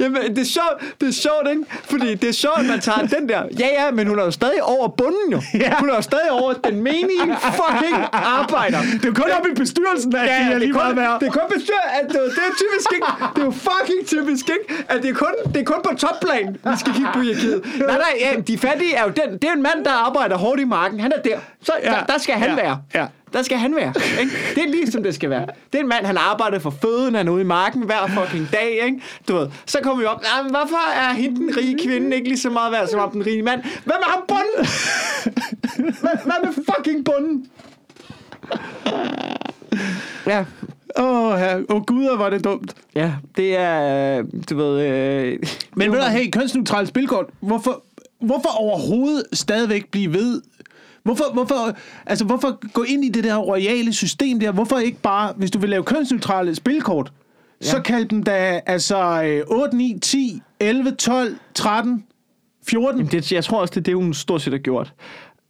[0.00, 1.62] Jamen, det er sjovt, det er sjovt, ikke?
[1.90, 3.42] Fordi det er sjovt, at man tager den der...
[3.58, 5.40] Ja, ja, men hun er jo stadig over bunden, jo.
[5.54, 5.74] Ja.
[5.80, 7.24] Hun er jo stadig over den menige
[7.58, 8.78] fucking arbejder.
[8.92, 11.26] Det er jo kun op i bestyrelsen, at Ja, ja, er det, er kun, det
[11.28, 14.84] er kun bestyr, at det, det er typisk ikke, det er jo fucking typisk ikke,
[14.88, 17.60] at det er kun, det er kun på topplan, vi skal kigge på hierarkiet.
[17.78, 20.60] Nej, nej, ja, de fattige er jo den, det er en mand, der arbejder hårdt
[20.60, 21.90] i marken, han er der, så Ja.
[21.90, 22.56] der, der skal han Ja.
[22.62, 22.78] være.
[22.94, 23.06] Ja.
[23.32, 23.92] Der skal han være.
[24.20, 24.32] Ikke?
[24.54, 25.46] Det er lige som det skal være.
[25.72, 28.48] Det er en mand, han arbejder for føden, han er ude i marken hver fucking
[28.52, 28.70] dag.
[28.84, 29.00] Ikke?
[29.28, 29.48] Du ved.
[29.66, 30.22] Så kommer vi op.
[30.38, 33.26] "Ah, men hvorfor er hende den rige kvinde ikke lige så meget værd som den
[33.26, 33.60] rige mand?
[33.62, 34.66] Hvad med ham bunden?
[36.00, 37.46] hvad, hvad med fucking bunden?
[40.26, 40.44] Ja,
[40.98, 41.62] Åh, oh, her.
[41.68, 42.74] oh, gud, hvor det dumt.
[42.94, 44.80] ja, det er, øh, du ved...
[44.86, 45.38] Øh,
[45.76, 47.82] Men ved du, hey, kønsneutralt spilkort, hvorfor,
[48.20, 50.42] hvorfor overhovedet stadigvæk blive ved?
[51.08, 54.52] Hvorfor, hvorfor, altså, hvorfor gå ind i det der royale system der?
[54.52, 57.12] Hvorfor ikke bare, hvis du vil lave kønsneutrale spilkort,
[57.60, 57.66] ja.
[57.66, 62.04] så kald dem da altså øh, 8, 9, 10, 11, 12, 13,
[62.68, 63.00] 14.
[63.00, 64.92] Jamen, det, jeg tror også, det er det, hun stort set har gjort.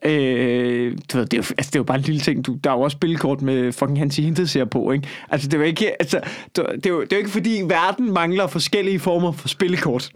[0.05, 2.47] Øh, du ved, det, er jo, altså, det er jo bare en lille ting.
[2.47, 5.09] Du, der er jo også spilkort med fucking Hansi Hinted på, ikke?
[5.31, 6.21] Altså, det er jo ikke, altså,
[6.57, 10.11] du, det er jo, det er jo ikke fordi, verden mangler forskellige former for spilkort.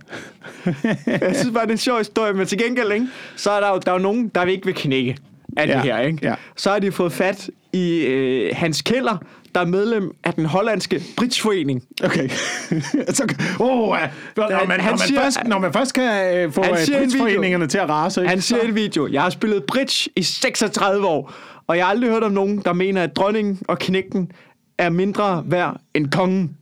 [1.06, 3.08] jeg synes bare, det er en sjov historie, men til gengæld, ikke?
[3.36, 5.16] Så er der jo, der er jo nogen, der ikke vil knække
[5.56, 6.18] af Ja, det her, ikke?
[6.22, 6.34] ja.
[6.56, 9.16] Så har de fået fat i øh, Hans Keller,
[9.54, 11.82] der er medlem af den hollandske bridgeforening.
[12.04, 12.28] Okay.
[13.16, 14.08] så, oh, ja.
[14.36, 17.66] når, man, Han når, man siger- først, når man først kan øh, få øh, bridgeforeningerne
[17.66, 18.28] til at rase, ikke?
[18.28, 21.32] Han siger i en video, jeg har spillet bridge i 36 år,
[21.66, 24.32] og jeg har aldrig hørt om nogen, der mener, at dronningen og knægten
[24.78, 26.56] er mindre værd end kongen.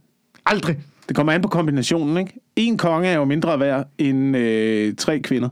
[0.46, 0.78] Aldrig.
[1.08, 2.32] Det kommer an på kombinationen, ikke?
[2.56, 5.48] En konge er jo mindre værd end øh, tre kvinder.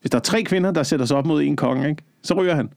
[0.00, 2.02] Hvis der er tre kvinder, der sætter sig op mod en konge, ikke?
[2.22, 2.70] Så ryger han.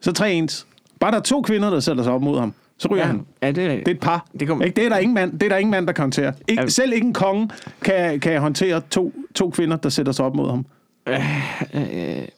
[0.00, 0.66] Så tre ens.
[1.00, 3.26] Bare der er to kvinder, der sætter sig op mod ham, så ryger Ja, han.
[3.42, 4.26] ja det, Det er et par.
[4.40, 4.76] Det kommer- ikke?
[4.76, 6.32] det, er der ingen mand, det er der ingen mand, der kan håndtere.
[6.48, 6.68] Ikke, Ja.
[6.68, 7.50] selv ikke en konge
[7.84, 10.66] kan, kan håndtere to, to kvinder, der sætter sig op mod ham.
[11.74, 12.28] øh,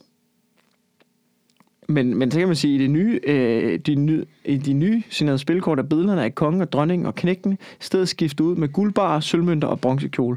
[1.89, 4.73] men, men så kan man sige, at i det nye, øh, de, nye, i de
[4.73, 8.57] nye signerede spilkort er billederne af kongen og dronningen og knægten, i stedet skiftet ud
[8.57, 10.37] med guldbar, sølvmønter og bronzekjole.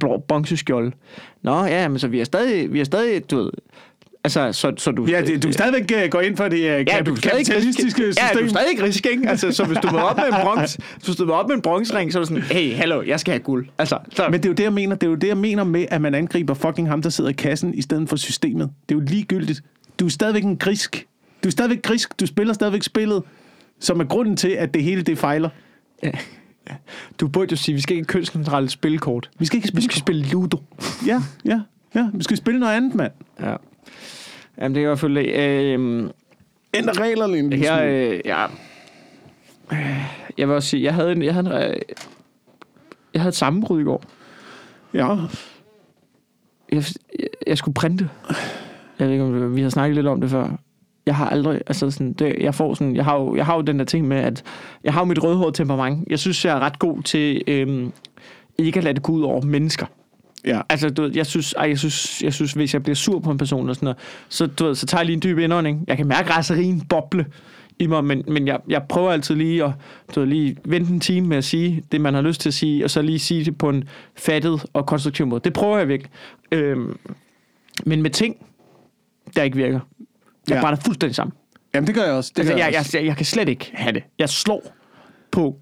[0.00, 0.92] Bro- Bronzeskjold.
[1.42, 3.50] Nå, ja, men så vi er stadig, vi er stadig, du ved,
[4.24, 5.04] altså, så, så du...
[5.06, 7.96] Ja, det, du stadigvæk uh, går ind for det uh, Ja, du kapitalistiske grisk.
[7.96, 8.24] system.
[8.34, 9.28] Ja, du er stadig grisk, ikke?
[9.28, 11.62] Altså, så hvis du var op med en bronze, hvis du stod op med en
[11.62, 13.68] bronzering, så er du sådan, hey, hallo, jeg skal have guld.
[13.78, 14.96] Altså, så, Men det er jo det, jeg mener.
[14.96, 17.32] Det er jo det, jeg mener med, at man angriber fucking ham, der sidder i
[17.32, 18.70] kassen, i stedet for systemet.
[18.88, 19.60] Det er jo ligegyldigt.
[20.00, 21.06] Du er stadigvæk en grisk.
[21.44, 22.20] Du er stadigvæk grisk.
[22.20, 23.22] Du spiller stadigvæk spillet,
[23.80, 25.48] som er grunden til, at det hele det fejler.
[26.02, 26.10] ja,
[27.20, 29.30] du burde jo sige, vi skal ikke kønsneutrale spilkort.
[29.38, 29.84] Vi skal ikke Vi spille.
[29.84, 30.58] skal spille Ludo.
[31.06, 31.60] Ja, ja,
[31.94, 32.06] ja.
[32.14, 33.12] Vi skal spille noget andet, mand.
[33.40, 33.54] Ja.
[34.58, 35.18] Jamen, det er i hvert fald...
[35.18, 36.10] Øh,
[36.74, 38.46] Ændre reglerne en lille jeg, øh, ja,
[40.38, 41.76] jeg vil også sige, jeg havde, en, jeg havde, en, øh,
[43.14, 44.02] jeg havde et sammenbrud i går.
[44.94, 45.06] Ja,
[46.72, 46.84] Jeg,
[47.18, 48.08] jeg, jeg skulle printe.
[48.98, 50.48] Jeg ved ikke, om det- vi har snakket lidt om det før.
[51.06, 53.60] Jeg har aldrig, altså sådan, det, jeg får sådan, jeg har, jo, jeg har jo
[53.60, 54.42] den der ting med, at
[54.84, 56.08] jeg har jo mit rødhårede temperament.
[56.10, 57.92] Jeg synes, jeg er ret god til øhm,
[58.58, 59.86] ikke at lade det gå ud over mennesker.
[60.44, 60.60] Ja.
[60.68, 63.30] Altså, du ved, jeg synes, ej, jeg synes, jeg synes, hvis jeg bliver sur på
[63.30, 65.84] en person og sådan noget, så, du ved, så tager jeg lige en dyb indånding.
[65.86, 67.26] Jeg kan mærke raserien boble
[67.78, 69.70] i mig, men, men jeg, jeg prøver altid lige at
[70.14, 72.54] du ved, lige vente en time med at sige det, man har lyst til at
[72.54, 73.84] sige, og så lige sige det på en
[74.16, 75.40] fattet og konstruktiv måde.
[75.44, 76.12] Det prøver jeg virkelig.
[76.52, 76.96] Øhm,
[77.86, 78.36] men med ting,
[79.36, 79.80] der ikke virker,
[80.48, 80.60] jeg Ja.
[80.60, 81.32] brænder fuldstændig sammen.
[81.74, 82.32] Jamen, det gør jeg også.
[82.36, 82.90] Det Altså, gør jeg, også.
[82.98, 84.02] jeg, jeg, jeg kan slet ikke have det.
[84.18, 84.62] Jeg slår
[85.30, 85.56] på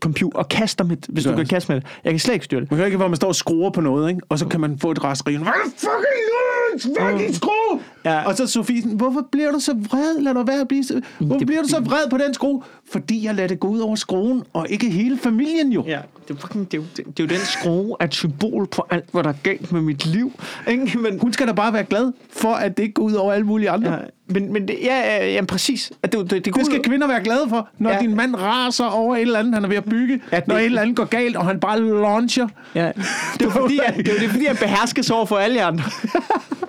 [0.00, 1.88] computer og kaster med, hvis du kan kaste med det.
[2.04, 2.70] Jeg kan slet ikke styre det.
[2.70, 4.20] Man kan ikke, hvor man står og skruer på noget, ikke?
[4.28, 5.36] og så kan man få et raseri.
[5.36, 6.96] Hvad fucking?
[7.00, 7.80] Fucking skrue!
[8.04, 8.22] Ja.
[8.26, 10.20] Og så Sofie sådan, hvorfor bliver du så vred?
[10.20, 11.00] Lad dig være at blive så...
[11.18, 12.62] Hvorfor det- bliver du så vred på den skrue?
[12.92, 15.84] Fordi jeg lader det gå ud over skruen, og ikke hele familien jo.
[15.86, 15.98] Ja,
[16.28, 18.86] det er, fucking, det, er jo, det, er jo den skrue af et symbol på
[18.90, 20.32] alt, hvad der er galt med mit liv.
[20.68, 20.98] Ikke?
[20.98, 23.46] Men, Hun skal da bare være glad for, at det ikke går ud over alle
[23.46, 23.92] mulige andre.
[23.92, 23.98] ja,
[24.28, 25.92] men, men det, ja, ja, ja, præcis.
[26.02, 27.98] At det, det, det, Det skal ud- kvinder være glade for, når ja.
[28.00, 30.20] Din mand raser over et eller andet, han er ved at bygge.
[30.32, 32.48] Ja, det- når et eller andet går galt, og han bare launcher.
[32.74, 32.80] Ja.
[32.86, 35.62] Det er jo fordi, at, det er, det er, fordi, han beherskes over for alle
[35.64, 35.84] andre.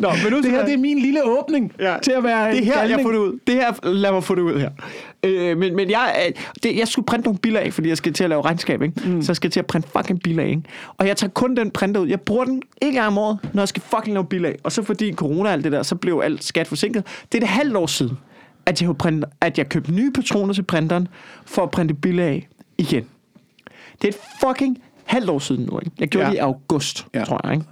[0.00, 1.96] Nå, men nu Det her, det er min lille åbning ja.
[2.02, 3.06] til at være det her, jeg galning.
[3.06, 3.38] får det ud.
[3.46, 4.70] Det her, lad mig få det ud her.
[5.24, 8.12] Øh, men, men jeg, øh, det, jeg skulle printe nogle biler af, fordi jeg skal
[8.12, 9.08] til at lave regnskab, ikke?
[9.08, 9.22] Mm.
[9.22, 10.62] Så jeg skal til at printe fucking biler af, ikke?
[10.98, 12.08] Og jeg tager kun den printer ud.
[12.08, 14.56] Jeg bruger den en gang om året, når jeg skal fucking lave biler af.
[14.64, 17.06] Og så fordi corona og alt det der, så blev alt skat forsinket.
[17.32, 18.18] Det er det halvt år siden,
[18.66, 21.08] at jeg, har printer, at jeg købte nye patroner til printeren,
[21.44, 22.48] for at printe biler af
[22.78, 23.04] igen.
[24.02, 25.90] Det er et fucking halvt år siden nu, ikke?
[26.00, 26.30] Jeg gjorde Ja.
[26.30, 27.24] det i august, ja.
[27.24, 27.66] tror jeg, ikke?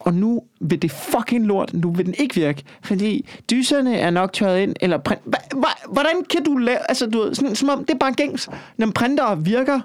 [0.00, 4.32] Og nu vil det fucking lort, nu vil den ikke virke, fordi dyserne er nok
[4.32, 5.20] tørret ind, eller print...
[5.24, 6.78] Hva, hva, hvordan kan du lave...
[6.88, 8.48] Altså, du ved, sådan, som om det er bare gængs.
[8.76, 9.80] Når printer virker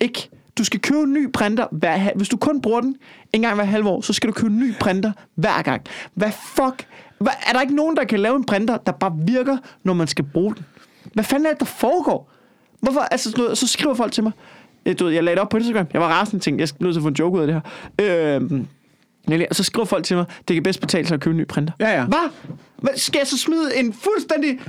[0.00, 0.28] ikke.
[0.58, 2.10] Du skal købe en ny printer hver...
[2.14, 2.96] Hvis du kun bruger den
[3.32, 5.82] en gang hver halve år, så skal du købe en ny printer hver gang.
[6.14, 6.86] Hvad fuck?
[7.18, 10.06] Hvad, er der ikke nogen, der kan lave en printer, der bare virker, når man
[10.06, 10.64] skal bruge den?
[11.14, 12.30] Hvad fanden er det, der foregår?
[12.80, 13.00] Hvorfor?
[13.00, 14.32] Altså, du så skriver folk til mig.
[14.86, 15.86] Øh, du ved, jeg lagde det op på Instagram.
[15.92, 16.60] Jeg var rasende ting.
[16.60, 17.62] Jeg skal nødt til at få en joke ud af det
[18.00, 18.36] her.
[18.38, 18.62] Øh,
[19.28, 21.38] Nemlig, Og så skriver folk til mig, det kan bedst betale sig at købe en
[21.40, 21.72] ny printer.
[21.80, 22.04] Ja, ja.
[22.04, 22.30] Hvad?
[22.76, 22.92] Hvad?
[22.96, 24.60] Skal jeg så smide en fuldstændig...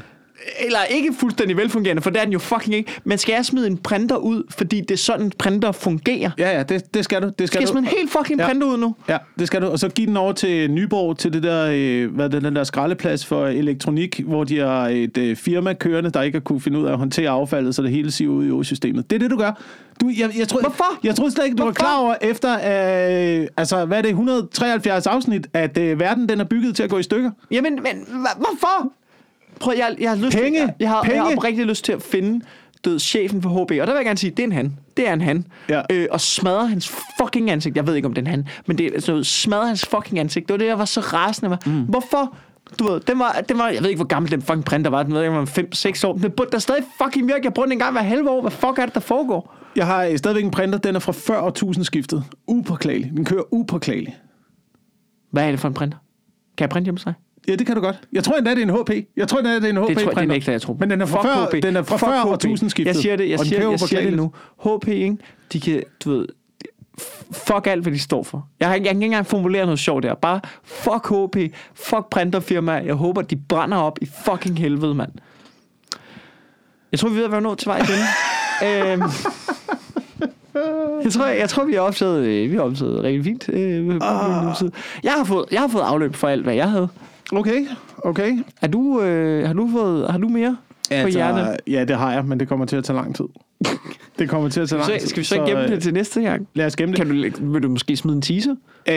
[0.66, 2.92] Eller ikke fuldstændig velfungerende, for det er den jo fucking ikke.
[3.04, 6.32] Men skal jeg smide en printer ud, fordi det er sådan, en printer fungerer?
[6.38, 7.28] Ja, ja, det, det skal du.
[7.28, 7.72] Det skal, Skal jeg du.
[7.72, 8.46] smide en helt fucking Ja.
[8.48, 8.96] printer ud nu?
[9.10, 9.68] Ja, det skal du.
[9.68, 12.64] Og så give den over til Nyborg, til det der, øh, hvad det, den der
[12.64, 16.80] skraldeplads for elektronik, hvor de har et øh, firma kørende, der ikke har kunne finde
[16.80, 19.10] ud af at håndtere affaldet, så det hele siver ud i økosystemet.
[19.10, 19.62] Det er det, du gør.
[20.02, 21.00] Du, jeg, jeg tror, Hvorfor?
[21.04, 21.84] Jeg troede slet ikke, du Hvorfor?
[21.84, 22.54] var klar over, efter,
[23.42, 26.90] øh, altså, hvad er det, 173 afsnit, at øh, verden den er bygget til at
[26.90, 27.32] gå i stykker.
[27.52, 28.06] Jamen, men
[28.38, 28.92] hvorfor?
[29.64, 30.60] Prøv, jeg, jeg har lyst Penge.
[30.60, 31.38] Til, jeg, jeg, har, jeg har Penge.
[31.38, 32.46] oprigtigt lyst til at finde
[32.86, 34.78] død chefen for HB, og der vil jeg gerne sige, det er en han.
[34.98, 35.46] Det er en han.
[35.70, 35.82] Ja.
[35.92, 36.92] Øh, og smadre hans
[37.22, 37.76] fucking ansigt.
[37.76, 39.86] Jeg ved ikke, om det er en han, men det er sådan noget, smadre hans
[39.86, 40.48] fucking ansigt.
[40.48, 41.58] Det var det, jeg var så rasende med.
[41.66, 41.82] Mm.
[41.82, 42.36] Hvorfor?
[42.80, 45.04] Du ved, den var, den var, jeg ved ikke, hvor gammel den fucking printer var.
[45.04, 46.14] Den ved ikke, om den var 5-6 år.
[46.14, 47.42] Den burde der stadig fucking virke.
[47.44, 48.42] Jeg bruger den en gang hver halve år.
[48.42, 49.56] Hvad fuck er det, der foregår?
[49.76, 52.24] Jeg har øh, stadigvæk en printer, den er fra før årtusind skiftet.
[52.48, 53.12] Upåklagelig.
[53.18, 54.18] Den kører upåklagelig.
[55.32, 55.98] Hvad er det for en printer?
[56.58, 57.14] Kan jeg printe hjemme hos dig?
[57.48, 57.96] Ja, det kan du godt.
[58.14, 59.08] Jeg tror endda, det er en HP.
[59.18, 60.34] Jeg tror endda, det er en HP Det tror jeg, det printer.
[60.36, 60.78] nægter jeg tro.
[60.80, 61.64] Men den er fra Fuck før, HP.
[61.64, 62.28] den er fra Fuck før HP.
[62.28, 62.94] årtusind skiftet.
[62.96, 64.32] Jeg siger det, jeg siger, jeg siger det nu.
[64.66, 65.18] HP, ikke?
[65.54, 66.26] De kan, du ved,
[67.32, 68.48] fuck alt, hvad de står for.
[68.60, 70.14] Jeg, har, jeg kan ikke engang formulere noget sjovt der.
[70.16, 72.72] Bare fuck HP, fuck printerfirma.
[72.72, 75.12] Jeg håber, de brænder op i fucking helvede, mand.
[76.92, 78.00] Jeg tror, vi er ved at være nået til vej igen.
[78.92, 79.02] øhm,
[81.04, 83.50] jeg tror, jeg, jeg tror, vi har optaget, øh, vi har optaget rigtig fint.
[83.50, 84.56] Øh, Ah.
[84.58, 84.72] side.
[85.04, 86.88] jeg, har fået, jeg har fået afløb for alt, hvad jeg havde.
[87.32, 87.68] Okay,
[87.98, 88.38] okay.
[88.62, 90.58] Er du, øh, har, du fået, har du mere
[91.02, 91.56] på hjernen?
[91.68, 93.26] ja, det har jeg, men det kommer til at tage lang tid.
[94.20, 95.08] Det kommer til at tage lang Så, tid.
[95.08, 96.48] skal vi så ikke gemme øh, det til næste gang?
[96.54, 97.06] Lad os gemme det.
[97.06, 98.52] Kan du, vil du måske smide en teaser?
[98.90, 98.96] Øh,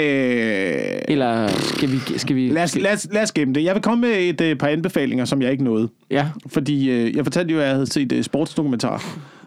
[1.08, 1.98] Eller skal vi...
[2.16, 3.64] Skal vi lad, os, lad, os, lad os gemme det.
[3.64, 5.88] Jeg vil komme med et øh, par anbefalinger, som jeg ikke nåede.
[6.10, 9.04] Ja, Fordi øh, jeg fortalte jo, at jeg havde set øh, sportsdokumentar.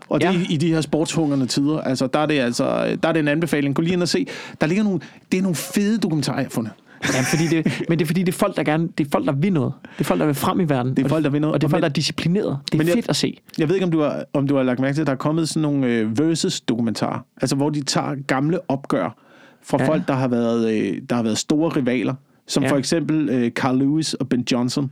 [0.09, 0.32] Og det Ja.
[0.32, 0.39] ja.
[0.39, 1.82] i, i de her sportshungrende tider.
[1.82, 3.75] Altså, der er det altså, der er det en anbefaling.
[3.75, 4.27] Gå lige ind og se.
[4.61, 4.99] Der ligger nogle,
[5.32, 6.71] det er nogle fede dokumentarer, jeg har fundet.
[7.04, 8.88] Ja fordi det, men det er fordi, det er folk, der gerne...
[8.97, 9.74] Det er folk, der vil noget.
[9.84, 10.95] Det er folk, der vil frem i verden.
[10.97, 11.54] Det er folk, der vil noget.
[11.54, 12.58] Og det er folk, der er disciplineret.
[12.66, 13.38] Det er Men jeg- fedt at se.
[13.58, 15.18] Jeg ved ikke, om du har, om du har lagt mærke til, at der er
[15.18, 17.20] kommet sådan nogle øh, versus-dokumentarer.
[17.41, 19.18] Altså, hvor de tager gamle opgør
[19.64, 19.88] fra Ja.
[19.88, 22.14] folk, der har, været, øh, der har været store rivaler.
[22.47, 22.68] Som Ja.
[22.68, 22.74] ja.
[22.74, 24.91] for eksempel øh, Carl Lewis og Ben Johnson.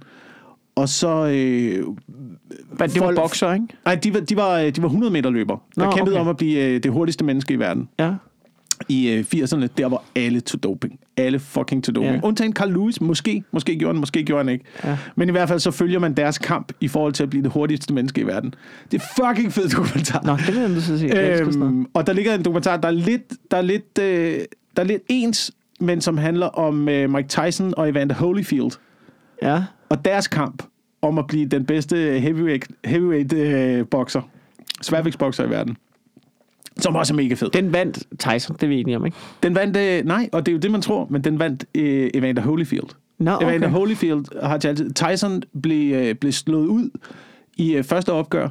[0.76, 1.08] Og så...
[1.26, 1.86] Øh,
[2.80, 3.66] Men det var folk- bokser, ikke?
[3.86, 6.22] nej, de var, de var, de var 100 meter løber, der Nå, kæmpede okay.
[6.22, 7.90] om at blive øh, det hurtigste menneske i verden.
[8.00, 8.14] Ja.
[8.90, 11.00] I øh, 80'erne, der var alle til doping.
[11.18, 12.16] Alle fucking til doping.
[12.16, 12.20] Ja.
[12.24, 13.44] Undtagen Carl Lewis, måske.
[13.52, 14.66] Måske gjorde han, måske gjorde han ikke.
[14.84, 14.98] Ja.
[15.16, 17.52] Men i hvert fald så følger man deres kamp i forhold til at blive det
[17.52, 18.54] hurtigste menneske i verden.
[18.92, 20.22] Det er fucking fed dokumentar.
[20.26, 21.40] Nå, det vil jeg at sige.
[21.40, 24.40] Øhm, og der ligger en dokumentar, der er lidt, der er lidt, øh,
[24.76, 28.72] der er lidt ens, men som handler om øh, Mike Tyson og Evander Holyfield.
[29.42, 29.64] Ja.
[29.90, 30.64] Og deres kamp
[31.02, 34.22] om at blive den bedste heavyweight, heavyweight øh, bokser,
[34.82, 35.78] sværvægtsbokser i verden.
[36.80, 37.50] Som også er mega fed.
[37.50, 39.18] Den vandt Tyson, det er vi enige om, ikke?
[39.44, 42.10] Den vandt, øh, nej, og det er jo det, man tror, men den vandt øh,
[42.14, 42.88] Evander Holyfield.
[43.20, 43.48] Nå, Okay.
[43.48, 43.68] Evander.
[43.68, 44.94] Holyfield har altid...
[44.94, 46.90] Tyson blev, øh, blev slået ud
[47.58, 48.50] i øh, første opgør.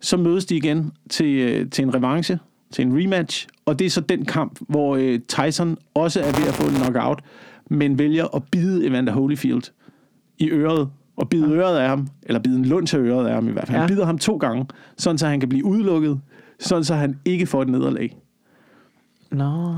[0.00, 2.38] Så mødes de igen til, øh, til en revanche,
[2.72, 3.46] til en rematch.
[3.66, 6.74] Og det er så den kamp, hvor øh, Tyson også er ved at få en
[6.74, 7.20] knockout,
[7.70, 9.62] men vælger at bide Evander Holyfield
[10.38, 10.88] i øret.
[11.16, 13.66] Og bide øret af ham, eller bide en lund til øret af ham i hvert
[13.66, 13.76] fald.
[13.76, 13.80] Ja.
[13.80, 16.20] Han bider ham to gange, sådan så han kan blive udelukket,
[16.60, 18.16] sådan så han ikke får et nederlag.
[19.30, 19.74] Nå.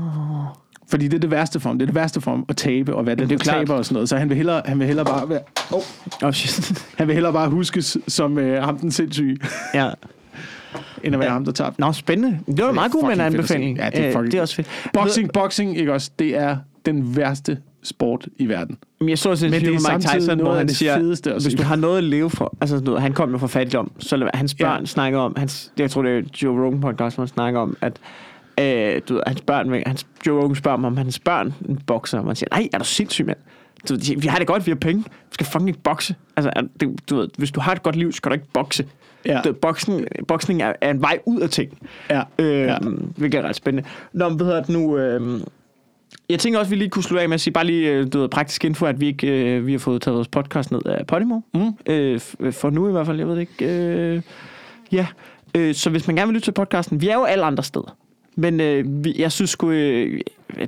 [0.87, 1.79] Fordi det er det værste for ham.
[1.79, 3.73] Det er det værste for ham at tabe og være den, det er der taber
[3.73, 4.09] og sådan noget.
[4.09, 5.39] Så han vil hellere, han vil hellere bare være,
[5.73, 5.81] oh,
[6.23, 6.85] Oh, shit.
[6.97, 9.37] han vil hellere bare huskes som øh, ham den sindssyge,
[9.73, 9.89] ja.
[11.03, 11.81] end at være ham, der tabte.
[11.81, 12.39] Nå, spændende.
[12.47, 13.77] Det var en meget god med en anbefaling.
[13.77, 14.67] Ja, det er Øh, det er også fedt.
[14.93, 16.11] Boxing, boxing, ikke også?
[16.19, 17.57] Det er den værste
[17.89, 18.77] sport i verden.
[18.99, 21.53] Men jeg så også et interview med Mike Tyson, noget hvor han siger, fedeste hvis
[21.53, 24.29] du har noget at leve for, altså du ved, han kom jo fra fattigdom, så
[24.33, 24.65] hans Ja.
[24.65, 27.59] børn snakker om, hans, det, jeg tror det er Joe Rogan podcast, hvor han snakker
[27.59, 27.97] om, at
[28.59, 31.53] øh, du ved, hans børn, hans, Joe Rogan spørger om hans børn
[31.87, 33.37] bokser, og man siger, nej, er du sindssyg, mand?
[33.89, 35.03] Du, ved, vi har det godt, vi har penge.
[35.03, 36.15] Vi skal fucking ikke bokse.
[36.37, 38.85] Altså, det, du ved, hvis du har et godt liv, skal du ikke bokse.
[39.25, 39.41] Ja.
[39.43, 39.53] Du, ved,
[40.27, 41.77] boksning, er, er, en vej ud af ting.
[42.09, 42.21] Ja.
[42.39, 42.63] Øh, Ja.
[42.73, 42.77] ja.
[43.17, 43.89] Hvilket er ret spændende.
[44.13, 44.97] Nå, men hvad hedder det nu?
[44.97, 45.41] Øh,
[46.29, 48.07] jeg tænker også, at vi lige kunne slutte af med at sige bare lige øh,
[48.13, 50.81] du ved, praktisk info, at vi ikke øh, vi har fået taget vores podcast ned
[50.85, 51.39] af Podimo.
[51.53, 51.71] Mm.
[51.85, 53.65] Øh, f- for nu i hvert fald, jeg ved det ikke.
[53.65, 54.21] Øh,
[54.91, 55.07] ja,
[55.55, 57.95] øh, så hvis man gerne vil lytte til podcasten, vi er jo alle andre steder.
[58.39, 60.21] Men øh, vi, jeg synes sgu, øh,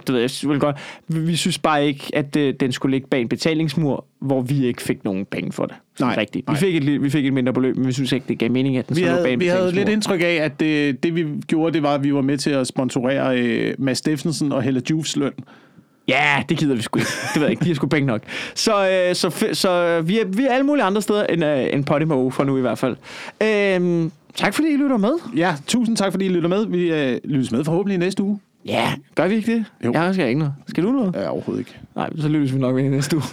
[0.08, 0.76] du ved, jeg synes, vel godt,
[1.08, 4.66] vi, vi synes bare ikke, at øh, den skulle ligge bag en betalingsmur, hvor vi
[4.66, 5.76] ikke fik nogen penge for det.
[6.00, 6.48] Nej, Rigtigt.
[6.48, 6.60] Vi nej.
[6.60, 8.90] fik, et, vi fik et mindre beløb, men vi synes ikke, det gav mening, at
[8.90, 11.16] den Vi skulle ligge bag havde, en vi havde lidt indtryk af, at det, det
[11.16, 14.62] vi gjorde, det var, at vi var med til at sponsorere øh, Mads Steffensen og
[14.62, 15.34] Helle Jufs løn.
[16.08, 17.12] Ja, det gider vi sgu ikke.
[17.34, 17.64] Det ved jeg ikke.
[17.64, 18.22] De har sgu penge nok.
[18.56, 21.68] Så, øh, så, så øh, vi, er, vi er alle mulige andre steder end, øh,
[21.74, 22.96] end Podimo for nu i hvert fald.
[23.44, 25.12] Øhm, tak fordi I lytter med.
[25.36, 26.66] Ja, tusind tak, fordi I lytter med.
[26.66, 28.40] Vi øh, lyttes med forhåbentlig næste uge.
[28.66, 29.66] Ja, gør vi ikke det?
[29.86, 29.94] Jo.
[29.94, 30.54] Jeg skal ikke noget.
[30.68, 31.16] Skal du noget?
[31.16, 31.80] Ja, overhovedet ikke.
[31.96, 33.24] Nej, så lyttes vi nok ved i næste uge.